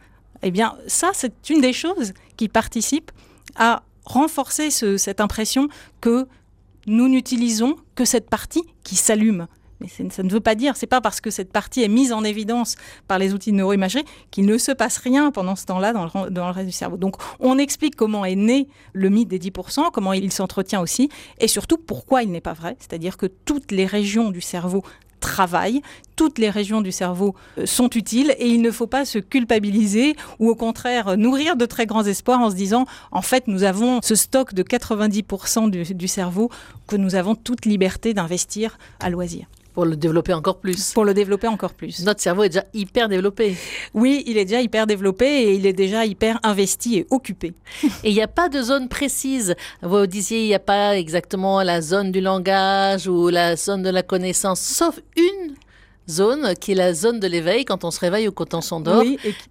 Eh 0.42 0.50
bien, 0.50 0.76
ça, 0.86 1.10
c'est 1.12 1.50
une 1.50 1.60
des 1.60 1.72
choses 1.72 2.12
qui 2.36 2.48
participe 2.48 3.10
à 3.56 3.82
renforcer 4.04 4.70
cette 4.70 5.20
impression 5.20 5.68
que 6.00 6.26
nous 6.86 7.08
n'utilisons 7.08 7.76
que 7.94 8.04
cette 8.04 8.28
partie 8.28 8.64
qui 8.82 8.96
s'allume. 8.96 9.46
Mais 9.82 10.10
ça 10.10 10.22
ne 10.22 10.30
veut 10.30 10.40
pas 10.40 10.54
dire, 10.54 10.76
c'est 10.76 10.86
pas 10.86 11.00
parce 11.00 11.20
que 11.20 11.30
cette 11.30 11.52
partie 11.52 11.82
est 11.82 11.88
mise 11.88 12.12
en 12.12 12.24
évidence 12.24 12.76
par 13.08 13.18
les 13.18 13.34
outils 13.34 13.52
de 13.52 13.56
neuroimagerie 13.56 14.04
qu'il 14.30 14.46
ne 14.46 14.58
se 14.58 14.72
passe 14.72 14.98
rien 14.98 15.30
pendant 15.30 15.56
ce 15.56 15.66
temps-là 15.66 15.92
dans 15.92 16.04
le, 16.04 16.52
reste 16.52 16.66
du 16.66 16.72
cerveau. 16.72 16.96
Donc 16.96 17.16
on 17.40 17.58
explique 17.58 17.96
comment 17.96 18.24
est 18.24 18.36
né 18.36 18.68
le 18.92 19.08
mythe 19.08 19.28
des 19.28 19.38
10%, 19.38 19.90
comment 19.92 20.12
il 20.12 20.32
s'entretient 20.32 20.80
aussi, 20.80 21.08
et 21.38 21.48
surtout 21.48 21.78
pourquoi 21.78 22.22
il 22.22 22.30
n'est 22.30 22.40
pas 22.40 22.52
vrai. 22.52 22.76
C'est-à-dire 22.78 23.16
que 23.16 23.26
toutes 23.26 23.72
les 23.72 23.86
régions 23.86 24.30
du 24.30 24.40
cerveau 24.40 24.82
travaillent, 25.20 25.80
toutes 26.16 26.38
les 26.38 26.50
régions 26.50 26.82
du 26.82 26.92
cerveau 26.92 27.34
euh, 27.56 27.64
sont 27.64 27.88
utiles 27.90 28.34
et 28.38 28.48
il 28.48 28.60
ne 28.60 28.70
faut 28.70 28.88
pas 28.88 29.04
se 29.04 29.18
culpabiliser 29.18 30.16
ou 30.38 30.50
au 30.50 30.54
contraire 30.54 31.16
nourrir 31.16 31.56
de 31.56 31.64
très 31.64 31.86
grands 31.86 32.04
espoirs 32.04 32.40
en 32.40 32.50
se 32.50 32.56
disant 32.56 32.86
en 33.12 33.22
fait 33.22 33.46
nous 33.46 33.62
avons 33.62 34.00
ce 34.02 34.14
stock 34.14 34.52
de 34.52 34.62
90% 34.62 35.70
du, 35.70 35.94
du 35.94 36.08
cerveau 36.08 36.50
que 36.88 36.96
nous 36.96 37.14
avons 37.14 37.34
toute 37.34 37.64
liberté 37.64 38.12
d'investir 38.12 38.78
à 39.00 39.08
loisir. 39.08 39.46
Pour 39.74 39.86
le 39.86 39.96
développer 39.96 40.34
encore 40.34 40.58
plus. 40.58 40.92
Pour 40.92 41.04
le 41.04 41.14
développer 41.14 41.48
encore 41.48 41.72
plus. 41.72 42.04
Notre 42.04 42.20
cerveau 42.20 42.42
est 42.42 42.50
déjà 42.50 42.64
hyper 42.74 43.08
développé. 43.08 43.56
Oui, 43.94 44.22
il 44.26 44.36
est 44.36 44.44
déjà 44.44 44.60
hyper 44.60 44.86
développé 44.86 45.24
et 45.24 45.54
il 45.54 45.66
est 45.66 45.72
déjà 45.72 46.04
hyper 46.04 46.38
investi 46.42 46.98
et 46.98 47.06
occupé. 47.10 47.54
et 47.84 48.10
il 48.10 48.14
n'y 48.14 48.22
a 48.22 48.28
pas 48.28 48.48
de 48.48 48.60
zone 48.60 48.88
précise. 48.88 49.54
Vous 49.82 50.06
disiez, 50.06 50.42
il 50.42 50.48
n'y 50.48 50.54
a 50.54 50.58
pas 50.58 50.98
exactement 50.98 51.62
la 51.62 51.80
zone 51.80 52.12
du 52.12 52.20
langage 52.20 53.08
ou 53.08 53.28
la 53.28 53.56
zone 53.56 53.82
de 53.82 53.90
la 53.90 54.02
connaissance, 54.02 54.60
sauf 54.60 55.00
une 55.16 55.54
zone 56.08 56.54
qui 56.56 56.72
est 56.72 56.74
la 56.74 56.94
zone 56.94 57.20
de 57.20 57.26
l'éveil 57.26 57.64
quand 57.64 57.84
on 57.84 57.90
se 57.90 58.00
réveille 58.00 58.28
ou 58.28 58.32
quand 58.32 58.54
on 58.54 58.60
s'endort. 58.60 59.02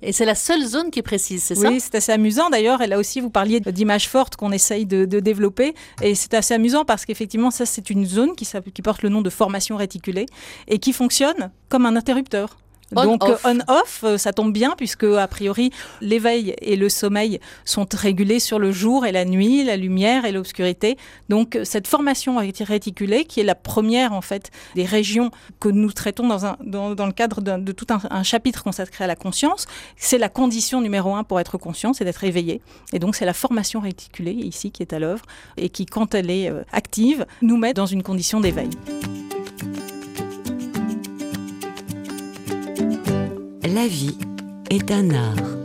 et, 0.01 0.11
c'est 0.11 0.25
la 0.25 0.35
seule 0.35 0.65
zone 0.65 0.91
qui 0.91 0.99
est 0.99 1.03
précise, 1.03 1.43
c'est 1.43 1.55
ça 1.55 1.69
Oui, 1.69 1.79
c'est 1.79 1.95
assez 1.95 2.11
amusant 2.11 2.49
d'ailleurs. 2.49 2.81
Et 2.81 2.87
là 2.87 2.97
aussi, 2.97 3.19
vous 3.21 3.29
parliez 3.29 3.59
d'images 3.59 4.09
fortes 4.09 4.35
qu'on 4.35 4.51
essaye 4.51 4.85
de, 4.85 5.05
développer. 5.19 5.73
Et 6.01 6.15
c'est 6.15 6.33
assez 6.33 6.53
amusant 6.53 6.85
parce 6.85 7.05
qu'effectivement, 7.05 7.51
ça, 7.51 7.65
c'est 7.65 7.89
une 7.89 8.05
zone 8.05 8.35
qui, 8.35 8.47
qui 8.73 8.81
porte 8.81 9.03
le 9.03 9.09
nom 9.09 9.21
de 9.21 9.29
formation 9.29 9.77
réticulée 9.77 10.25
et 10.67 10.79
qui 10.79 10.93
fonctionne 10.93 11.51
comme 11.69 11.85
un 11.85 11.95
interrupteur. 11.95 12.60
Donc 12.91 13.23
on-off, 13.43 14.01
euh, 14.03 14.17
ça 14.17 14.33
tombe 14.33 14.53
bien 14.53 14.73
puisque 14.77 15.03
a 15.03 15.27
priori 15.27 15.71
l'éveil 16.01 16.55
et 16.61 16.75
le 16.75 16.89
sommeil 16.89 17.39
sont 17.65 17.87
régulés 17.93 18.39
sur 18.39 18.59
le 18.59 18.71
jour 18.71 19.05
et 19.05 19.11
la 19.11 19.25
nuit, 19.25 19.63
la 19.63 19.77
lumière 19.77 20.25
et 20.25 20.31
l'obscurité. 20.31 20.97
Donc 21.29 21.57
cette 21.63 21.87
formation 21.87 22.37
réticulée, 22.37 23.25
qui 23.25 23.39
est 23.39 23.43
la 23.43 23.55
première 23.55 24.13
en 24.13 24.21
fait 24.21 24.51
des 24.75 24.85
régions 24.85 25.31
que 25.59 25.69
nous 25.69 25.91
traitons 25.91 26.27
dans, 26.27 26.45
un, 26.45 26.57
dans, 26.63 26.95
dans 26.95 27.05
le 27.05 27.11
cadre 27.11 27.41
de 27.41 27.71
tout 27.71 27.87
un, 27.89 28.23
chapitre 28.23 28.63
consacré 28.63 29.03
à 29.03 29.07
la 29.07 29.15
conscience, 29.15 29.67
c'est 29.97 30.17
la 30.17 30.29
condition 30.29 30.81
numéro 30.81 31.15
un 31.15 31.23
pour 31.23 31.39
être 31.39 31.57
conscient, 31.57 31.93
c'est 31.93 32.05
d'être 32.05 32.23
éveillé. 32.23 32.61
Et 32.93 32.99
donc 32.99 33.15
c'est 33.15 33.25
la 33.25 33.33
formation 33.33 33.79
réticulée 33.79 34.31
ici 34.31 34.71
qui 34.71 34.83
est 34.83 34.93
à 34.93 34.99
l'œuvre 34.99 35.23
et 35.57 35.69
qui, 35.69 35.85
quand 35.85 36.13
elle 36.13 36.29
est 36.29 36.49
euh, 36.49 36.63
active, 36.71 37.25
nous 37.41 37.57
met 37.57 37.73
dans 37.73 37.85
une 37.85 38.03
condition 38.03 38.39
d'éveil. 38.39 38.69
La 43.73 43.87
vie 43.87 44.17
est 44.69 44.91
un 44.91 45.11
art. 45.11 45.60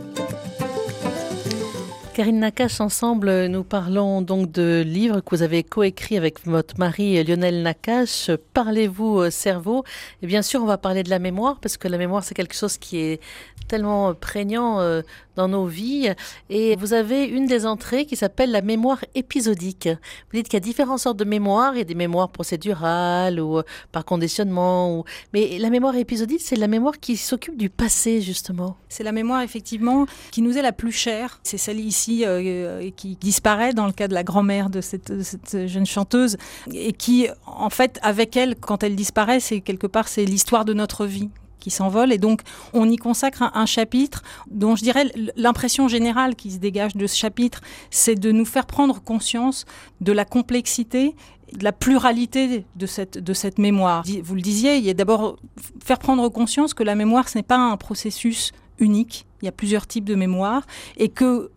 Karine 2.17 2.39
Nakache, 2.39 2.81
ensemble, 2.81 3.45
nous 3.45 3.63
parlons 3.63 4.23
donc 4.23 4.51
de 4.51 4.81
livres 4.83 5.19
que 5.19 5.35
vous 5.35 5.43
avez 5.43 5.61
coécrit 5.61 6.17
avec 6.17 6.43
votre 6.47 6.79
mari 6.79 7.23
Lionel 7.23 7.61
Nakache. 7.61 8.31
Parlez-vous 8.55 9.29
cerveau 9.29 9.83
Et 10.23 10.25
bien 10.25 10.41
sûr, 10.41 10.63
on 10.63 10.65
va 10.65 10.79
parler 10.79 11.03
de 11.03 11.11
la 11.11 11.19
mémoire, 11.19 11.59
parce 11.59 11.77
que 11.77 11.87
la 11.87 11.99
mémoire, 11.99 12.23
c'est 12.23 12.33
quelque 12.33 12.55
chose 12.55 12.79
qui 12.79 12.97
est 12.97 13.21
tellement 13.67 14.15
prégnant 14.15 14.79
euh, 14.79 15.03
dans 15.35 15.47
nos 15.47 15.67
vies. 15.67 16.09
Et 16.49 16.75
vous 16.77 16.93
avez 16.93 17.25
une 17.25 17.45
des 17.45 17.67
entrées 17.67 18.07
qui 18.07 18.15
s'appelle 18.15 18.49
la 18.49 18.63
mémoire 18.63 19.05
épisodique. 19.13 19.87
Vous 19.87 20.37
dites 20.37 20.47
qu'il 20.47 20.55
y 20.55 20.57
a 20.57 20.61
différentes 20.61 20.99
sortes 20.99 21.17
de 21.17 21.25
mémoires. 21.25 21.75
A 21.75 21.83
des 21.83 21.93
mémoires 21.93 22.29
procédurales 22.29 23.39
ou 23.39 23.59
euh, 23.59 23.63
par 23.91 24.05
conditionnement. 24.05 25.05
Mais 25.33 25.59
la 25.59 25.69
mémoire 25.69 25.95
épisodique, 25.95 26.41
c'est 26.41 26.55
la 26.55 26.67
mémoire 26.67 26.99
qui 26.99 27.15
s'occupe 27.15 27.57
du 27.57 27.69
passé, 27.69 28.21
justement. 28.21 28.75
C'est 28.89 29.03
la 29.03 29.11
mémoire, 29.11 29.43
effectivement, 29.43 30.07
qui 30.31 30.41
nous 30.41 30.57
est 30.57 30.63
la 30.63 30.71
plus 30.71 30.91
chère. 30.91 31.39
C'est 31.43 31.57
celle 31.57 31.79
ici 31.79 32.06
euh, 32.25 32.89
qui 32.95 33.15
disparaît 33.15 33.73
dans 33.73 33.85
le 33.85 33.91
cas 33.91 34.07
de 34.07 34.13
la 34.13 34.23
grand-mère 34.23 34.69
de 34.69 34.81
cette, 34.81 35.67
jeune 35.67 35.85
chanteuse 35.85 36.37
et 36.73 36.93
qui, 36.93 37.27
en 37.45 37.69
fait, 37.69 37.99
avec 38.01 38.35
elle, 38.37 38.55
quand 38.55 38.83
elle 38.83 38.95
disparaît, 38.95 39.39
c'est 39.39 39.61
quelque 39.61 39.87
part, 39.87 40.07
c'est 40.07 40.25
l'histoire 40.25 40.65
de 40.65 40.73
notre 40.73 41.05
vie 41.05 41.29
qui 41.59 41.69
s'envole. 41.69 42.13
Et 42.13 42.17
donc, 42.17 42.41
on 42.73 42.89
y 42.89 42.97
consacre 42.97 43.51
un, 43.53 43.65
chapitre 43.65 44.23
dont 44.49 44.75
je 44.75 44.83
dirais 44.83 45.11
l'impression 45.35 45.87
générale 45.87 46.35
qui 46.35 46.51
se 46.51 46.57
dégage 46.57 46.95
de 46.95 47.07
ce 47.07 47.15
chapitre, 47.15 47.61
c'est 47.89 48.15
de 48.15 48.31
nous 48.31 48.45
faire 48.45 48.65
prendre 48.65 49.01
conscience 49.01 49.65
de 50.01 50.11
la 50.11 50.25
complexité 50.25 51.15
de 51.53 51.63
la 51.63 51.71
pluralité 51.71 52.65
de 52.75 52.85
cette, 52.85 53.17
de 53.17 53.33
cette 53.33 53.57
mémoire. 53.57 54.03
Vous 54.23 54.35
le 54.35 54.41
disiez, 54.41 54.77
il 54.77 54.83
y 54.83 54.89
a 54.89 54.93
d'abord 54.93 55.37
faire 55.83 55.97
prendre 55.97 56.27
conscience 56.29 56.73
que 56.73 56.83
la 56.83 56.93
mémoire, 56.93 57.29
ce 57.29 57.37
n'est 57.37 57.43
pas 57.43 57.57
un 57.57 57.77
processus 57.77 58.51
unique. 58.79 59.25
Il 59.41 59.45
y 59.45 59.47
a 59.47 59.51
plusieurs 59.51 59.87
types 59.87 60.03
de 60.03 60.15
mémoire 60.15 60.65
et 60.97 61.09
que 61.09 61.51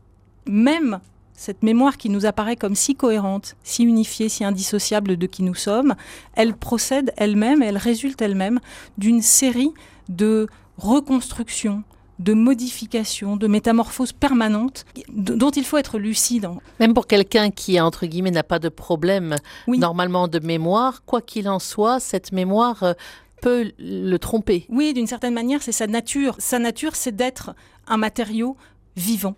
même 0.47 1.01
cette 1.41 1.63
mémoire 1.63 1.97
qui 1.97 2.11
nous 2.11 2.27
apparaît 2.27 2.57
comme 2.57 2.75
si 2.75 2.95
cohérente, 2.95 3.57
si 3.63 3.83
unifiée, 3.83 4.29
si 4.29 4.45
indissociable 4.45 5.17
de 5.17 5.27
qui 5.27 5.43
nous 5.43 5.55
sommes, 5.55 5.95
elle 6.35 6.55
procède 6.55 7.15
elle-même, 7.17 7.63
elle 7.63 7.79
résulte 7.79 8.21
elle-même 8.21 8.61
d'une 8.99 9.23
série 9.23 9.73
de 10.11 10.49
reconstructions, 10.77 11.83
de 12.19 12.35
modifications, 12.35 13.39
de 13.39 13.47
métamorphoses 13.47 14.13
permanentes 14.13 14.85
dont 15.09 15.51
il 15.51 15.65
faut 15.65 15.79
être 15.79 15.99
lucide. 15.99 16.47
Même 16.79 16.93
pour 16.93 17.07
quelqu'un 17.07 17.51
qui, 17.51 17.81
entre 17.81 18.05
guillemets, 18.05 18.31
n'a 18.31 18.43
pas 18.43 18.59
de 18.59 18.69
problème 18.69 19.37
normalement 19.67 20.29
de 20.29 20.41
mémoire, 20.41 21.05
quoi 21.07 21.23
qu'il 21.23 21.49
en 21.49 21.59
soit, 21.59 22.01
cette 22.01 22.33
mémoire 22.33 22.83
euh, 22.83 22.93
peut 23.41 23.73
le 23.79 24.19
tromper. 24.19 24.67
Oui, 24.69 24.93
d'une 24.93 25.07
certaine 25.07 25.33
manière, 25.33 25.63
c'est 25.63 25.73
sa 25.73 25.87
nature. 25.87 26.37
Sa 26.39 26.59
nature, 26.59 26.97
c'est 26.97 27.17
d'être 27.17 27.55
un 27.87 27.97
matériau 27.97 28.59
vivant 28.95 29.37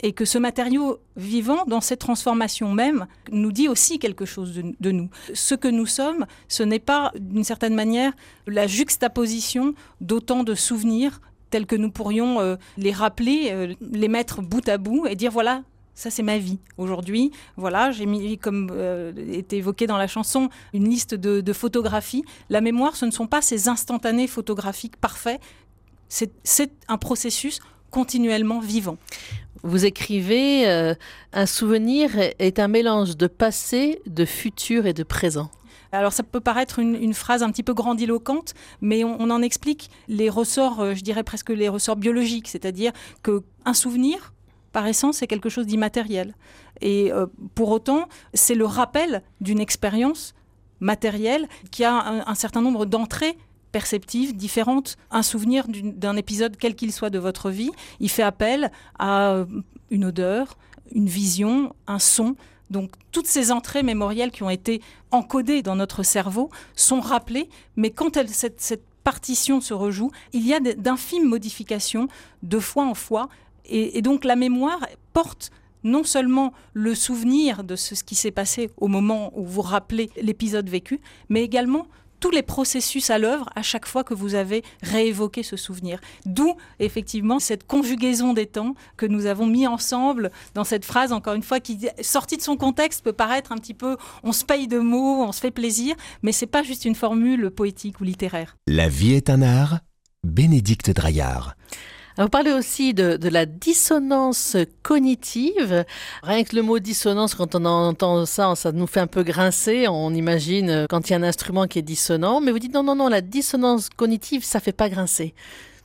et 0.00 0.12
que 0.12 0.24
ce 0.24 0.38
matériau 0.38 1.00
vivant, 1.16 1.64
dans 1.66 1.80
cette 1.80 1.98
transformation 2.00 2.72
même, 2.72 3.06
nous 3.32 3.52
dit 3.52 3.68
aussi 3.68 3.98
quelque 3.98 4.24
chose 4.24 4.54
de, 4.54 4.90
nous. 4.90 5.10
Ce 5.34 5.54
que 5.54 5.68
nous 5.68 5.86
sommes, 5.86 6.26
ce 6.48 6.62
n'est 6.62 6.78
pas, 6.78 7.12
d'une 7.18 7.44
certaine 7.44 7.74
manière, 7.74 8.12
la 8.46 8.66
juxtaposition 8.66 9.74
d'autant 10.00 10.44
de 10.44 10.54
souvenirs 10.54 11.20
tels 11.50 11.66
que 11.66 11.76
nous 11.76 11.90
pourrions 11.90 12.40
euh, 12.40 12.56
les 12.76 12.92
rappeler, 12.92 13.48
euh, 13.50 13.74
les 13.80 14.08
mettre 14.08 14.42
bout 14.42 14.68
à 14.68 14.78
bout 14.78 15.06
et 15.06 15.16
dire 15.16 15.30
voilà, 15.30 15.62
Ça, 15.94 16.10
c'est 16.10 16.22
ma 16.22 16.38
vie. 16.38 16.58
Aujourd'hui, 16.76 17.32
voilà, 17.56 17.90
j'ai 17.90 18.06
mis, 18.06 18.38
comme 18.38 18.70
euh, 18.70 19.12
était 19.32 19.56
évoqué 19.56 19.86
dans 19.86 19.96
la 19.96 20.06
chanson, 20.06 20.48
une 20.72 20.88
liste 20.88 21.14
de, 21.14 21.52
photographies. 21.52 22.22
La 22.50 22.60
mémoire, 22.60 22.94
ce 22.96 23.06
ne 23.06 23.10
sont 23.10 23.26
pas 23.26 23.42
ces 23.42 23.68
instantanés 23.68 24.28
photographiques 24.28 24.96
parfaits. 24.96 25.40
C'est 26.08 26.72
un 26.86 26.98
processus 26.98 27.60
continuellement 27.90 28.60
vivant. 28.60 28.96
Vous 29.62 29.84
écrivez 29.84 30.68
euh, 30.68 30.94
Un 31.32 31.46
souvenir 31.46 32.10
est 32.38 32.58
un 32.58 32.68
mélange 32.68 33.16
de 33.16 33.26
passé, 33.26 34.00
de 34.06 34.24
futur 34.24 34.86
et 34.86 34.92
de 34.92 35.02
présent. 35.02 35.50
Alors 35.90 36.12
ça 36.12 36.22
peut 36.22 36.40
paraître 36.40 36.78
une, 36.78 37.14
phrase 37.14 37.42
un 37.42 37.50
petit 37.50 37.62
peu 37.62 37.72
grandiloquente, 37.72 38.54
mais 38.82 39.04
on, 39.04 39.30
en 39.30 39.40
explique 39.40 39.90
les 40.06 40.28
ressorts, 40.28 40.80
euh, 40.80 40.94
je 40.94 41.02
dirais 41.02 41.22
presque 41.22 41.50
les 41.50 41.68
ressorts 41.68 41.96
biologiques, 41.96 42.48
c'est-à-dire 42.48 42.92
que 43.22 43.42
un 43.64 43.72
souvenir, 43.72 44.34
par 44.72 44.86
essence, 44.86 45.18
c'est 45.18 45.26
quelque 45.26 45.48
chose 45.48 45.66
d'immatériel. 45.66 46.34
Et 46.82 47.10
euh, 47.10 47.26
pour 47.54 47.70
autant, 47.70 48.06
c'est 48.34 48.54
le 48.54 48.66
rappel 48.66 49.22
d'une 49.40 49.60
expérience 49.60 50.34
matérielle 50.80 51.48
qui 51.72 51.84
a 51.84 52.22
un 52.24 52.34
certain 52.36 52.60
nombre 52.60 52.86
d'entrées 52.86 53.36
perceptives 53.72 54.36
différentes. 54.36 54.96
Un 55.10 55.22
souvenir 55.22 55.66
d'un 55.68 56.16
épisode, 56.16 56.56
quel 56.56 56.74
qu'il 56.74 56.92
soit 56.92 57.10
de 57.10 57.18
votre 57.18 57.50
vie, 57.50 57.70
il 58.00 58.08
fait 58.08 58.22
appel 58.22 58.70
à 58.98 59.32
euh, 59.32 59.46
une 59.90 60.04
odeur, 60.04 60.56
une 60.92 61.08
vision, 61.08 61.74
un 61.86 61.98
son. 61.98 62.36
Donc 62.70 62.90
toutes 63.12 63.26
ces 63.26 63.50
entrées 63.50 63.82
mémorielles 63.82 64.30
qui 64.30 64.42
ont 64.42 64.50
été 64.50 64.82
encodées 65.10 65.62
dans 65.62 65.76
notre 65.76 66.02
cerveau 66.02 66.50
sont 66.76 67.00
rappelées, 67.00 67.48
mais 67.76 67.90
quand 67.90 68.18
cette, 68.26 68.82
partition 69.04 69.62
se 69.62 69.72
rejoue, 69.72 70.10
il 70.34 70.46
y 70.46 70.52
a 70.52 70.60
d'infimes 70.60 71.24
modifications 71.24 72.08
de 72.42 72.58
fois 72.58 72.84
en 72.84 72.92
fois, 72.92 73.30
et, 73.64 74.02
donc 74.02 74.22
la 74.22 74.36
mémoire 74.36 74.80
porte 75.14 75.50
non 75.82 76.04
seulement 76.04 76.52
le 76.74 76.94
souvenir 76.94 77.64
de 77.64 77.74
ce 77.74 78.04
qui 78.04 78.14
s'est 78.14 78.32
passé 78.32 78.70
au 78.76 78.86
moment 78.86 79.32
où 79.34 79.46
vous 79.46 79.62
rappelez 79.62 80.10
l'épisode 80.20 80.68
vécu, 80.68 81.00
mais 81.30 81.42
également 81.42 81.86
tous 82.20 82.30
les 82.30 82.42
processus 82.42 83.10
à 83.10 83.18
l'œuvre 83.18 83.48
à 83.54 83.62
chaque 83.62 83.86
fois 83.86 84.04
que 84.04 84.14
vous 84.14 84.34
avez 84.34 84.62
réévoqué 84.82 85.42
ce 85.42 85.56
souvenir. 85.56 86.00
D'où 86.26 86.54
effectivement 86.78 87.38
cette 87.38 87.66
conjugaison 87.66 88.32
des 88.32 88.46
temps 88.46 88.74
que 88.96 89.06
nous 89.06 89.26
avons 89.26 89.46
mis 89.46 89.66
ensemble 89.66 90.30
dans 90.54 90.64
cette 90.64 90.84
phrase, 90.84 91.12
encore 91.12 91.34
une 91.34 91.42
fois, 91.42 91.60
qui 91.60 91.88
sortie 92.00 92.36
de 92.36 92.42
son 92.42 92.56
contexte 92.56 93.04
peut 93.04 93.12
paraître 93.12 93.52
un 93.52 93.56
petit 93.56 93.74
peu 93.74 93.96
on 94.22 94.32
se 94.32 94.44
paye 94.44 94.68
de 94.68 94.78
mots, 94.78 95.22
on 95.22 95.32
se 95.32 95.40
fait 95.40 95.50
plaisir, 95.50 95.94
mais 96.22 96.32
c'est 96.32 96.46
pas 96.46 96.62
juste 96.62 96.84
une 96.84 96.94
formule 96.94 97.50
poétique 97.50 98.00
ou 98.00 98.04
littéraire. 98.04 98.56
La 98.66 98.88
vie 98.88 99.14
est 99.14 99.30
un 99.30 99.42
art. 99.42 99.80
Bénédicte 100.24 100.90
Draillard. 100.90 101.54
Alors, 102.18 102.26
Vous 102.26 102.30
parlez 102.30 102.52
aussi 102.52 102.94
de, 102.94 103.16
de 103.16 103.28
la 103.28 103.46
dissonance 103.46 104.56
cognitive. 104.82 105.84
Rien 106.24 106.42
que 106.42 106.56
le 106.56 106.62
mot 106.62 106.80
dissonance, 106.80 107.36
quand 107.36 107.54
on 107.54 107.64
entend 107.64 108.26
ça, 108.26 108.56
ça 108.56 108.72
nous 108.72 108.88
fait 108.88 108.98
un 108.98 109.06
peu 109.06 109.22
grincer. 109.22 109.86
On 109.86 110.12
imagine 110.12 110.68
euh, 110.68 110.86
quand 110.90 111.08
il 111.08 111.12
y 111.12 111.14
a 111.14 111.18
un 111.18 111.22
instrument 111.22 111.68
qui 111.68 111.78
est 111.78 111.82
dissonant. 111.82 112.40
Mais 112.40 112.50
vous 112.50 112.58
dites 112.58 112.74
non, 112.74 112.82
non, 112.82 112.96
non, 112.96 113.06
la 113.06 113.20
dissonance 113.20 113.88
cognitive, 113.88 114.44
ça 114.44 114.58
fait 114.58 114.72
pas 114.72 114.88
grincer. 114.88 115.32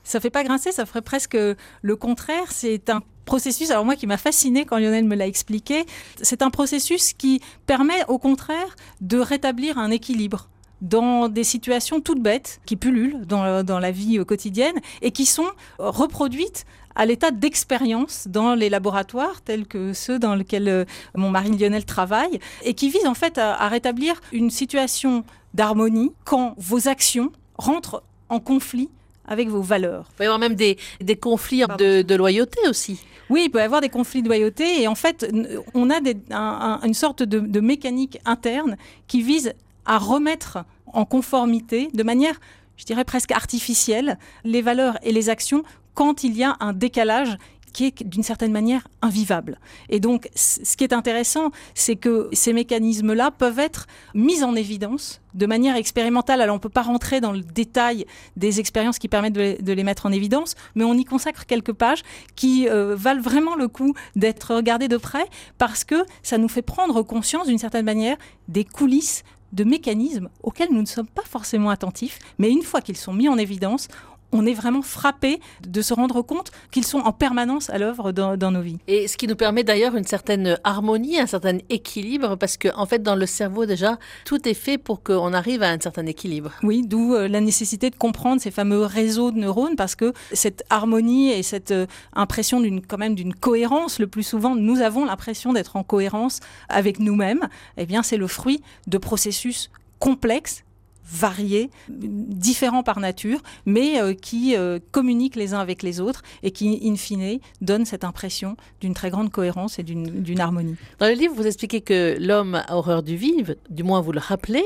Ça 0.03 0.19
fait 0.19 0.31
pas 0.31 0.43
grincer, 0.43 0.71
ça 0.71 0.87
ferait 0.87 1.03
presque 1.03 1.37
le 1.37 1.95
contraire. 1.95 2.51
C'est 2.51 2.89
un 2.89 3.03
processus, 3.25 3.69
alors 3.69 3.85
moi 3.85 3.95
qui 3.95 4.07
m'a 4.07 4.17
fasciné 4.17 4.65
quand 4.65 4.79
Lionel 4.79 5.05
me 5.05 5.15
l'a 5.15 5.27
expliqué, 5.27 5.85
c'est 6.19 6.41
un 6.41 6.49
processus 6.49 7.13
qui 7.13 7.41
permet 7.67 8.03
au 8.07 8.17
contraire 8.17 8.75
de 9.01 9.19
rétablir 9.19 9.77
un 9.77 9.91
équilibre 9.91 10.49
dans 10.83 11.29
des 11.29 11.43
situations 11.43 11.99
toutes 12.01 12.21
bêtes 12.21 12.59
qui 12.67 12.75
pullulent 12.75 13.25
dans, 13.25 13.63
dans 13.63 13.79
la 13.79 13.89
vie 13.89 14.19
euh, 14.19 14.25
quotidienne 14.25 14.75
et 15.01 15.09
qui 15.11 15.25
sont 15.25 15.47
euh, 15.79 15.89
reproduites 15.89 16.65
à 16.95 17.07
l'état 17.07 17.31
d'expérience 17.31 18.27
dans 18.29 18.53
les 18.53 18.69
laboratoires 18.69 19.41
tels 19.41 19.65
que 19.65 19.93
ceux 19.93 20.19
dans 20.19 20.35
lesquels 20.35 20.67
euh, 20.69 20.85
mon 21.15 21.31
mari 21.31 21.49
Lionel 21.57 21.85
travaille 21.85 22.39
et 22.63 22.73
qui 22.75 22.89
visent 22.89 23.07
en 23.07 23.15
fait 23.15 23.37
à, 23.39 23.55
à 23.55 23.67
rétablir 23.69 24.21
une 24.31 24.51
situation 24.51 25.23
d'harmonie 25.55 26.11
quand 26.25 26.53
vos 26.57 26.87
actions 26.87 27.31
rentrent 27.57 28.03
en 28.29 28.39
conflit 28.39 28.89
avec 29.25 29.47
vos 29.47 29.61
valeurs. 29.61 30.07
Il 30.11 30.15
peut 30.17 30.23
y 30.25 30.27
avoir 30.27 30.39
même 30.39 30.55
des, 30.55 30.77
des 30.99 31.15
conflits 31.15 31.63
de, 31.79 32.01
de 32.01 32.15
loyauté 32.15 32.59
aussi. 32.67 32.99
Oui, 33.29 33.43
il 33.45 33.49
peut 33.49 33.59
y 33.59 33.61
avoir 33.61 33.79
des 33.79 33.87
conflits 33.89 34.21
de 34.21 34.27
loyauté 34.27 34.81
et 34.81 34.87
en 34.89 34.95
fait, 34.95 35.25
on 35.73 35.89
a 35.89 36.01
des- 36.01 36.17
un- 36.29 36.79
un- 36.81 36.85
une 36.85 36.93
sorte 36.93 37.23
de, 37.23 37.39
de 37.39 37.59
mécanique 37.61 38.19
interne 38.25 38.75
qui 39.07 39.21
vise 39.21 39.53
à 39.85 39.97
remettre 39.97 40.65
en 40.87 41.05
conformité 41.05 41.89
de 41.93 42.03
manière, 42.03 42.39
je 42.77 42.85
dirais 42.85 43.05
presque 43.05 43.31
artificielle, 43.31 44.17
les 44.43 44.61
valeurs 44.61 44.97
et 45.03 45.11
les 45.11 45.29
actions 45.29 45.63
quand 45.93 46.23
il 46.23 46.35
y 46.35 46.43
a 46.43 46.55
un 46.59 46.73
décalage 46.73 47.37
qui 47.73 47.85
est 47.85 48.03
d'une 48.03 48.23
certaine 48.23 48.51
manière 48.51 48.87
invivable. 49.01 49.59
Et 49.89 49.99
donc, 49.99 50.29
ce 50.35 50.77
qui 50.77 50.83
est 50.83 50.93
intéressant, 50.93 51.51
c'est 51.73 51.95
que 51.95 52.29
ces 52.31 52.53
mécanismes-là 52.53 53.31
peuvent 53.31 53.59
être 53.59 53.87
mis 54.13 54.43
en 54.43 54.55
évidence 54.55 55.21
de 55.33 55.47
manière 55.47 55.75
expérimentale. 55.75 56.39
Alors, 56.41 56.53
on 56.53 56.57
ne 56.57 56.61
peut 56.61 56.69
pas 56.69 56.83
rentrer 56.83 57.19
dans 57.19 57.31
le 57.31 57.41
détail 57.41 58.05
des 58.37 58.59
expériences 58.59 58.99
qui 58.99 59.07
permettent 59.07 59.33
de 59.33 59.41
les, 59.41 59.57
de 59.57 59.73
les 59.73 59.83
mettre 59.83 60.05
en 60.05 60.11
évidence, 60.11 60.55
mais 60.75 60.83
on 60.83 60.93
y 60.93 61.03
consacre 61.03 61.45
quelques 61.47 61.73
pages 61.73 62.03
qui 62.35 62.69
euh, 62.69 62.95
valent 62.95 63.21
vraiment 63.21 63.55
le 63.55 63.67
coup 63.67 63.95
d'être 64.15 64.53
regardées 64.53 64.87
de 64.87 64.97
près 64.97 65.25
parce 65.57 65.83
que 65.83 66.05
ça 66.21 66.37
nous 66.37 66.49
fait 66.49 66.61
prendre 66.61 67.01
conscience 67.01 67.47
d'une 67.47 67.57
certaine 67.57 67.85
manière 67.85 68.17
des 68.47 68.63
coulisses 68.63 69.23
de 69.53 69.63
mécanismes 69.63 70.29
auxquels 70.41 70.71
nous 70.71 70.81
ne 70.81 70.87
sommes 70.87 71.07
pas 71.07 71.23
forcément 71.23 71.69
attentifs, 71.69 72.19
mais 72.39 72.49
une 72.49 72.63
fois 72.63 72.81
qu'ils 72.81 72.97
sont 72.97 73.13
mis 73.13 73.29
en 73.29 73.37
évidence, 73.37 73.87
on 74.33 74.45
est 74.45 74.53
vraiment 74.53 74.81
frappé 74.81 75.39
de 75.65 75.81
se 75.81 75.93
rendre 75.93 76.21
compte 76.21 76.51
qu'ils 76.71 76.85
sont 76.85 76.99
en 76.99 77.13
permanence 77.13 77.69
à 77.69 77.77
l'œuvre 77.77 78.11
dans, 78.11 78.35
dans 78.35 78.51
nos 78.51 78.61
vies. 78.61 78.79
Et 78.87 79.07
ce 79.07 79.15
qui 79.15 79.27
nous 79.27 79.35
permet 79.35 79.63
d'ailleurs 79.63 79.95
une 79.95 80.05
certaine 80.05 80.57
harmonie, 80.63 81.19
un 81.19 81.27
certain 81.27 81.59
équilibre, 81.69 82.35
parce 82.35 82.57
que 82.57 82.67
en 82.75 82.85
fait, 82.85 83.01
dans 83.01 83.15
le 83.15 83.25
cerveau 83.25 83.65
déjà, 83.65 83.97
tout 84.25 84.47
est 84.47 84.53
fait 84.53 84.77
pour 84.77 85.03
qu'on 85.03 85.33
arrive 85.33 85.63
à 85.63 85.69
un 85.69 85.79
certain 85.79 86.05
équilibre. 86.05 86.51
Oui, 86.63 86.81
d'où 86.85 87.13
euh, 87.13 87.27
la 87.27 87.41
nécessité 87.41 87.89
de 87.89 87.95
comprendre 87.95 88.41
ces 88.41 88.51
fameux 88.51 88.83
réseaux 88.83 89.31
de 89.31 89.37
neurones 89.37 89.75
parce 89.75 89.95
que 89.95 90.13
cette 90.33 90.63
harmonie 90.69 91.31
et 91.31 91.43
cette 91.43 91.71
euh, 91.71 91.85
impression 92.13 92.59
d'une 92.59 92.81
quand 92.85 92.97
même 92.97 93.15
d'une 93.15 93.33
cohérence, 93.33 93.99
le 93.99 94.07
plus 94.07 94.23
souvent, 94.23 94.55
nous 94.55 94.81
avons 94.81 95.05
l'impression 95.05 95.53
d'être 95.53 95.75
en 95.75 95.83
cohérence 95.83 96.39
avec 96.69 96.99
nous-mêmes. 96.99 97.47
Eh 97.77 97.85
bien, 97.85 98.03
c'est 98.03 98.17
le 98.17 98.27
fruit 98.27 98.61
de 98.87 98.97
processus 98.97 99.69
complexes 99.99 100.63
variés, 101.05 101.69
différents 101.89 102.83
par 102.83 102.99
nature, 102.99 103.41
mais 103.65 104.01
euh, 104.01 104.13
qui 104.13 104.55
euh, 104.55 104.79
communiquent 104.91 105.35
les 105.35 105.53
uns 105.53 105.59
avec 105.59 105.83
les 105.83 105.99
autres 105.99 106.21
et 106.43 106.51
qui, 106.51 106.79
in 106.83 106.95
fine, 106.95 107.39
donnent 107.61 107.85
cette 107.85 108.03
impression 108.03 108.57
d'une 108.81 108.93
très 108.93 109.09
grande 109.09 109.31
cohérence 109.31 109.79
et 109.79 109.83
d'une 109.83 110.39
harmonie. 110.39 110.75
Dans 110.99 111.07
le 111.07 111.13
livre, 111.13 111.33
vous 111.35 111.47
expliquez 111.47 111.81
que 111.81 112.17
l'homme 112.19 112.55
a 112.55 112.75
horreur 112.75 113.03
du 113.03 113.15
vide, 113.15 113.57
du 113.69 113.83
moins 113.83 114.01
vous 114.01 114.11
le 114.11 114.19
rappelez, 114.19 114.63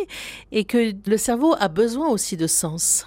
et 0.52 0.63
que 0.63 0.93
le 1.08 1.17
cerveau 1.17 1.56
a 1.60 1.67
besoin 1.67 2.08
aussi 2.10 2.38
de 2.38 2.47
sens. 2.47 3.06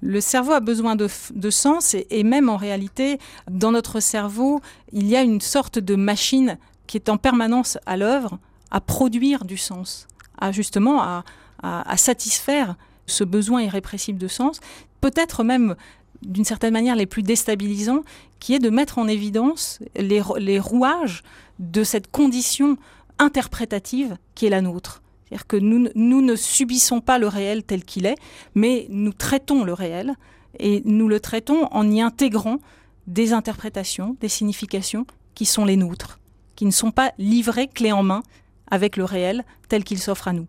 Le 0.00 0.20
cerveau 0.20 0.52
a 0.52 0.60
besoin 0.60 0.96
de, 0.96 1.08
de 1.34 1.50
sens 1.50 1.94
et, 1.94 2.06
et 2.10 2.24
même 2.24 2.48
en 2.48 2.56
réalité, 2.56 3.18
dans 3.50 3.72
notre 3.72 4.00
cerveau, 4.00 4.60
il 4.92 5.06
y 5.06 5.16
a 5.16 5.22
une 5.22 5.40
sorte 5.40 5.78
de 5.78 5.94
machine 5.94 6.58
qui 6.86 6.96
est 6.96 7.08
en 7.08 7.16
permanence 7.16 7.78
à 7.86 7.96
l'œuvre 7.96 8.38
à 8.70 8.80
produire 8.80 9.44
du 9.44 9.56
sens, 9.56 10.08
à 10.38 10.52
justement 10.52 11.00
à, 11.00 11.24
à- 11.64 11.96
satisfaire 11.96 12.76
ce 13.06 13.24
besoin 13.24 13.62
irrépressible 13.62 14.18
de 14.18 14.28
sens, 14.28 14.60
peut-être 15.00 15.44
même 15.44 15.74
d'une 16.22 16.44
certaine 16.44 16.72
manière 16.72 16.96
les 16.96 17.06
plus 17.06 17.22
déstabilisants, 17.22 18.02
qui 18.40 18.54
est 18.54 18.58
de 18.58 18.70
mettre 18.70 18.98
en 18.98 19.08
évidence 19.08 19.78
les, 19.96 20.20
ro- 20.20 20.36
les 20.38 20.58
rouages 20.58 21.22
de 21.58 21.84
cette 21.84 22.10
condition 22.10 22.76
interprétative 23.18 24.16
qui 24.34 24.46
est 24.46 24.50
la 24.50 24.60
nôtre. 24.62 25.02
C'est-à-dire 25.28 25.46
que 25.46 25.56
nous, 25.56 25.88
nous 25.94 26.20
ne 26.20 26.36
subissons 26.36 27.00
pas 27.00 27.18
le 27.18 27.26
réel 27.28 27.62
tel 27.62 27.84
qu'il 27.84 28.06
est, 28.06 28.16
mais 28.54 28.86
nous 28.90 29.12
traitons 29.12 29.64
le 29.64 29.72
réel 29.72 30.14
et 30.58 30.82
nous 30.84 31.08
le 31.08 31.20
traitons 31.20 31.66
en 31.72 31.90
y 31.90 32.00
intégrant 32.00 32.58
des 33.06 33.32
interprétations, 33.32 34.16
des 34.20 34.28
significations 34.28 35.06
qui 35.34 35.44
sont 35.46 35.64
les 35.64 35.76
nôtres, 35.76 36.20
qui 36.56 36.64
ne 36.66 36.70
sont 36.70 36.90
pas 36.90 37.12
livrées 37.18 37.68
clé 37.68 37.92
en 37.92 38.02
main 38.02 38.22
avec 38.70 38.96
le 38.96 39.04
réel 39.04 39.44
tel 39.68 39.84
qu'il 39.84 39.98
s'offre 39.98 40.28
à 40.28 40.32
nous. 40.32 40.46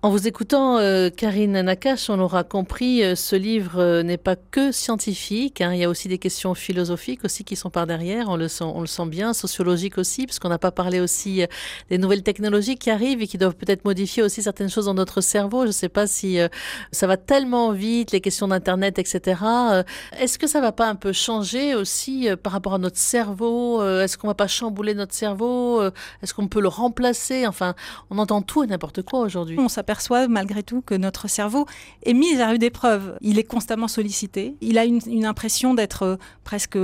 En 0.00 0.10
vous 0.10 0.28
écoutant, 0.28 0.78
euh, 0.78 1.10
Karine 1.10 1.60
Nakache, 1.60 2.08
on 2.08 2.20
aura 2.20 2.44
compris, 2.44 3.02
euh, 3.02 3.16
ce 3.16 3.34
livre 3.34 3.80
euh, 3.80 4.04
n'est 4.04 4.16
pas 4.16 4.36
que 4.36 4.70
scientifique. 4.70 5.60
hein, 5.60 5.72
il 5.74 5.80
y 5.80 5.84
a 5.84 5.88
aussi 5.88 6.06
des 6.06 6.18
questions 6.18 6.54
philosophiques 6.54 7.24
aussi 7.24 7.42
qui 7.42 7.56
sont 7.56 7.68
par 7.68 7.84
derrière. 7.84 8.28
On 8.28 8.36
le 8.36 8.46
sent, 8.46 8.62
on 8.62 8.80
le 8.80 8.86
sent 8.86 9.06
bien, 9.06 9.32
sociologiques 9.32 9.98
aussi, 9.98 10.24
parce 10.24 10.38
qu'on 10.38 10.50
n'a 10.50 10.58
pas 10.58 10.70
parlé 10.70 11.00
aussi 11.00 11.42
euh, 11.42 11.46
des 11.90 11.98
nouvelles 11.98 12.22
technologies 12.22 12.76
qui 12.76 12.90
arrivent 12.90 13.22
et 13.22 13.26
qui 13.26 13.38
doivent 13.38 13.56
peut-être 13.56 13.84
modifier 13.84 14.22
aussi 14.22 14.40
certaines 14.40 14.70
choses 14.70 14.84
dans 14.84 14.94
notre 14.94 15.20
cerveau. 15.20 15.62
Je 15.62 15.66
ne 15.66 15.72
sais 15.72 15.88
pas 15.88 16.06
si 16.06 16.38
euh, 16.38 16.46
ça 16.92 17.08
va 17.08 17.16
tellement 17.16 17.72
vite, 17.72 18.12
les 18.12 18.20
questions 18.20 18.46
d'internet, 18.46 19.00
etc. 19.00 19.40
Euh, 19.44 19.82
Est-ce 20.20 20.38
que 20.38 20.46
ça 20.46 20.60
va 20.60 20.70
pas 20.70 20.88
un 20.88 20.94
peu 20.94 21.12
changer 21.12 21.74
aussi 21.74 22.28
par 22.44 22.52
rapport 22.52 22.74
à 22.74 22.78
notre 22.78 22.98
cerveau 22.98 23.82
Est-ce 23.82 24.16
qu'on 24.16 24.28
va 24.28 24.34
pas 24.34 24.46
chambouler 24.46 24.94
notre 24.94 25.14
cerveau 25.14 25.82
Est-ce 26.22 26.34
qu'on 26.34 26.46
peut 26.46 26.60
le 26.60 26.68
remplacer? 26.68 27.48
Enfin, 27.48 27.74
on 28.10 28.18
entend 28.18 28.42
tout 28.42 28.62
et 28.62 28.68
n'importe 28.68 29.02
quoi 29.02 29.18
aujourd'hui. 29.22 29.56
S'aperçoit 29.88 30.28
malgré 30.28 30.62
tout 30.62 30.82
que 30.82 30.94
notre 30.94 31.28
cerveau 31.28 31.64
est 32.04 32.12
mis 32.12 32.40
à 32.42 32.48
rude 32.50 32.62
épreuve. 32.62 33.16
Il 33.22 33.38
est 33.38 33.44
constamment 33.44 33.88
sollicité. 33.88 34.54
Il 34.60 34.76
a 34.76 34.84
une, 34.84 35.24
impression 35.24 35.72
d'être 35.72 36.02
euh, 36.02 36.16
presque 36.44 36.76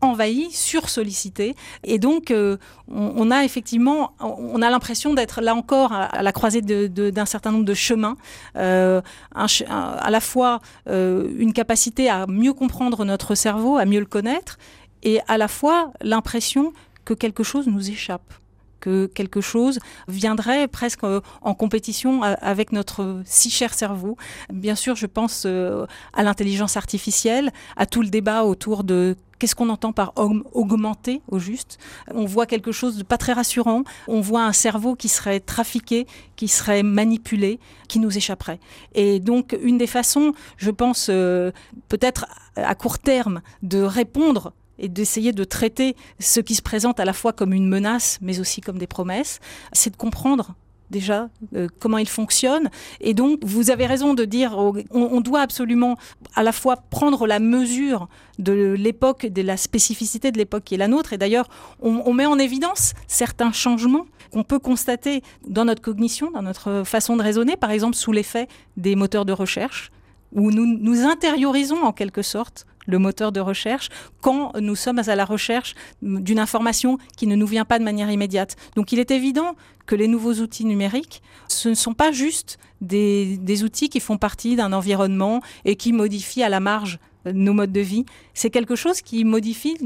envahi, 0.00 0.50
sursollicité. 0.50 1.54
Et 1.84 1.98
donc, 1.98 2.30
euh, 2.30 2.56
on, 2.88 3.30
a 3.30 3.44
effectivement, 3.44 4.14
on 4.20 4.62
a 4.62 4.70
l'impression 4.70 5.12
d'être 5.12 5.42
là 5.42 5.54
encore 5.54 5.92
à, 5.92 6.22
la 6.22 6.32
croisée 6.32 6.62
d'un 6.62 7.26
certain 7.26 7.52
nombre 7.52 7.66
de 7.66 7.74
chemins, 7.74 8.16
euh, 8.56 9.02
à 9.34 10.10
la 10.10 10.20
fois 10.20 10.60
euh, 10.88 11.28
une 11.36 11.52
capacité 11.52 12.08
à 12.08 12.26
mieux 12.26 12.54
comprendre 12.54 13.04
notre 13.04 13.34
cerveau, 13.34 13.76
à 13.76 13.84
mieux 13.84 14.00
le 14.00 14.06
connaître, 14.06 14.58
et 15.02 15.20
à 15.28 15.36
la 15.36 15.48
fois 15.48 15.92
l'impression 16.00 16.72
que 17.04 17.12
quelque 17.12 17.42
chose 17.42 17.66
nous 17.66 17.90
échappe 17.90 18.39
que 18.80 19.06
quelque 19.06 19.40
chose 19.40 19.78
viendrait 20.08 20.68
presque 20.68 21.04
en 21.04 21.54
compétition 21.54 22.22
avec 22.22 22.72
notre 22.72 23.22
si 23.24 23.50
cher 23.50 23.74
cerveau. 23.74 24.16
Bien 24.52 24.74
sûr, 24.74 24.96
je 24.96 25.06
pense 25.06 25.46
à 25.46 26.22
l'intelligence 26.22 26.76
artificielle, 26.76 27.50
à 27.76 27.86
tout 27.86 28.02
le 28.02 28.08
débat 28.08 28.44
autour 28.44 28.84
de 28.84 29.16
Qu'est-ce 29.40 29.54
qu'on 29.54 29.70
entend 29.70 29.94
par 29.94 30.12
augmenter 30.16 31.22
au 31.28 31.38
juste 31.38 31.78
On 32.14 32.26
voit 32.26 32.44
quelque 32.44 32.72
chose 32.72 32.98
de 32.98 33.02
pas 33.02 33.16
très 33.16 33.32
rassurant. 33.32 33.84
On 34.06 34.20
voit 34.20 34.44
un 34.44 34.52
cerveau 34.52 34.94
qui 34.96 35.08
serait 35.08 35.40
trafiqué, 35.40 36.06
qui 36.36 36.46
serait 36.46 36.82
manipulé, 36.82 37.58
qui 37.88 38.00
nous 38.00 38.14
échapperait. 38.14 38.60
Et 38.94 39.18
donc, 39.18 39.56
une 39.62 39.78
des 39.78 39.86
façons, 39.86 40.34
je 40.58 40.70
pense, 40.70 41.06
euh, 41.08 41.52
peut-être 41.88 42.26
à 42.54 42.74
court 42.74 42.98
terme, 42.98 43.40
de 43.62 43.80
répondre 43.80 44.52
et 44.80 44.88
d'essayer 44.88 45.32
de 45.32 45.44
traiter 45.44 45.94
ce 46.18 46.40
qui 46.40 46.54
se 46.54 46.62
présente 46.62 46.98
à 46.98 47.04
la 47.04 47.12
fois 47.12 47.32
comme 47.32 47.52
une 47.52 47.68
menace, 47.68 48.18
mais 48.20 48.40
aussi 48.40 48.60
comme 48.60 48.78
des 48.78 48.86
promesses, 48.86 49.38
c'est 49.72 49.90
de 49.90 49.96
comprendre 49.96 50.54
déjà 50.90 51.28
euh, 51.54 51.68
comment 51.78 51.98
il 51.98 52.08
fonctionne. 52.08 52.68
Et 53.00 53.14
donc, 53.14 53.38
vous 53.42 53.70
avez 53.70 53.86
raison 53.86 54.14
de 54.14 54.24
dire, 54.24 54.56
on, 54.90 55.20
doit 55.20 55.40
absolument 55.40 55.96
à 56.34 56.42
la 56.42 56.52
fois 56.52 56.76
prendre 56.76 57.26
la 57.26 57.38
mesure 57.38 58.08
de 58.38 58.74
l'époque, 58.76 59.26
de 59.26 59.42
la 59.42 59.56
spécificité 59.56 60.32
de 60.32 60.38
l'époque 60.38 60.64
qui 60.64 60.74
est 60.74 60.78
la 60.78 60.88
nôtre. 60.88 61.12
Et 61.12 61.18
d'ailleurs, 61.18 61.48
on, 61.80 62.12
met 62.12 62.26
en 62.26 62.38
évidence 62.38 62.94
certains 63.06 63.52
changements 63.52 64.06
qu'on 64.32 64.42
peut 64.42 64.58
constater 64.58 65.22
dans 65.46 65.64
notre 65.64 65.82
cognition, 65.82 66.30
dans 66.30 66.42
notre 66.42 66.82
façon 66.84 67.16
de 67.16 67.22
raisonner, 67.22 67.56
par 67.56 67.70
exemple 67.70 67.96
sous 67.96 68.12
l'effet 68.12 68.48
des 68.76 68.96
moteurs 68.96 69.24
de 69.24 69.32
recherche, 69.32 69.90
où 70.32 70.50
nous 70.50 70.66
nous 70.66 71.04
intériorisons 71.04 71.82
en 71.82 71.92
quelque 71.92 72.22
sorte 72.22 72.66
le 72.90 72.98
moteur 72.98 73.32
de 73.32 73.40
recherche, 73.40 73.88
quand 74.20 74.52
nous 74.60 74.76
sommes 74.76 75.00
à 75.06 75.16
la 75.16 75.24
recherche 75.24 75.74
d'une 76.02 76.38
information 76.38 76.98
qui 77.16 77.26
ne 77.26 77.36
nous 77.36 77.46
vient 77.46 77.64
pas 77.64 77.78
de 77.78 77.84
manière 77.84 78.10
immédiate. 78.10 78.56
Donc 78.76 78.92
il 78.92 78.98
est 78.98 79.10
évident 79.10 79.54
que 79.86 79.94
les 79.94 80.08
nouveaux 80.08 80.34
outils 80.34 80.64
numériques, 80.64 81.22
ce 81.48 81.70
ne 81.70 81.74
sont 81.74 81.94
pas 81.94 82.12
juste 82.12 82.58
des, 82.80 83.38
des 83.38 83.64
outils 83.64 83.88
qui 83.88 84.00
font 84.00 84.18
partie 84.18 84.56
d'un 84.56 84.72
environnement 84.72 85.40
et 85.64 85.76
qui 85.76 85.92
modifient 85.92 86.42
à 86.42 86.48
la 86.48 86.60
marge 86.60 86.98
nos 87.26 87.52
modes 87.52 87.72
de 87.72 87.80
vie. 87.80 88.06
C'est 88.34 88.50
quelque 88.50 88.76
chose 88.76 89.00
qui 89.02 89.24
modifie 89.24 89.76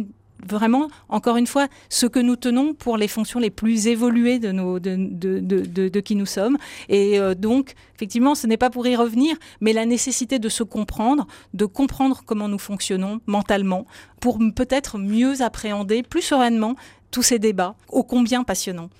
vraiment, 0.46 0.88
encore 1.08 1.36
une 1.36 1.46
fois, 1.46 1.68
ce 1.88 2.06
que 2.06 2.18
nous 2.18 2.36
tenons 2.36 2.74
pour 2.74 2.96
les 2.96 3.08
fonctions 3.08 3.40
les 3.40 3.50
plus 3.50 3.86
évoluées 3.86 4.38
de, 4.38 6.00
qui 6.00 6.16
nous 6.16 6.26
sommes. 6.26 6.56
Et 6.88 7.18
euh, 7.18 7.34
donc, 7.34 7.74
effectivement, 7.94 8.34
ce 8.34 8.46
n'est 8.46 8.56
pas 8.56 8.70
pour 8.70 8.86
y 8.86 8.96
revenir, 8.96 9.36
mais 9.60 9.72
la 9.72 9.86
nécessité 9.86 10.38
de 10.38 10.48
se 10.48 10.62
comprendre, 10.62 11.26
de 11.52 11.64
comprendre 11.64 12.22
comment 12.24 12.48
nous 12.48 12.58
fonctionnons 12.58 13.20
mentalement, 13.26 13.86
pour 14.20 14.38
peut-être 14.54 14.98
mieux 14.98 15.42
appréhender 15.42 16.02
plus 16.02 16.22
sereinement 16.22 16.76
tous 17.14 17.22
ces 17.22 17.38
débats, 17.38 17.76
ô 17.88 18.02
combien 18.02 18.42
passionnants. 18.42 18.90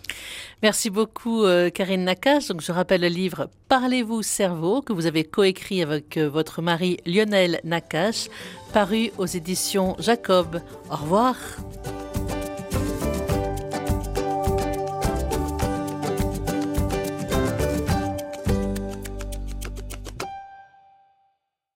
Merci 0.62 0.88
beaucoup 0.88 1.44
euh, 1.44 1.68
Karine 1.68 2.05
Nakache. 2.05 2.46
Donc 2.46 2.61
je 2.61 2.70
rappelle 2.70 3.00
le 3.00 3.09
livre 3.09 3.50
Parlez-vous 3.68 4.22
cerveau 4.22 4.83
que 4.83 4.92
vous 4.92 5.07
avez 5.07 5.24
coécrit 5.24 5.83
avec 5.83 6.16
euh, 6.16 6.29
votre 6.29 6.62
mari 6.62 6.98
Lionel 7.07 7.61
Nakache, 7.64 8.29
paru 8.72 9.11
aux 9.18 9.27
éditions 9.27 9.96
Jacob. 9.98 10.61
Au 10.92 10.96
revoir. 10.96 11.35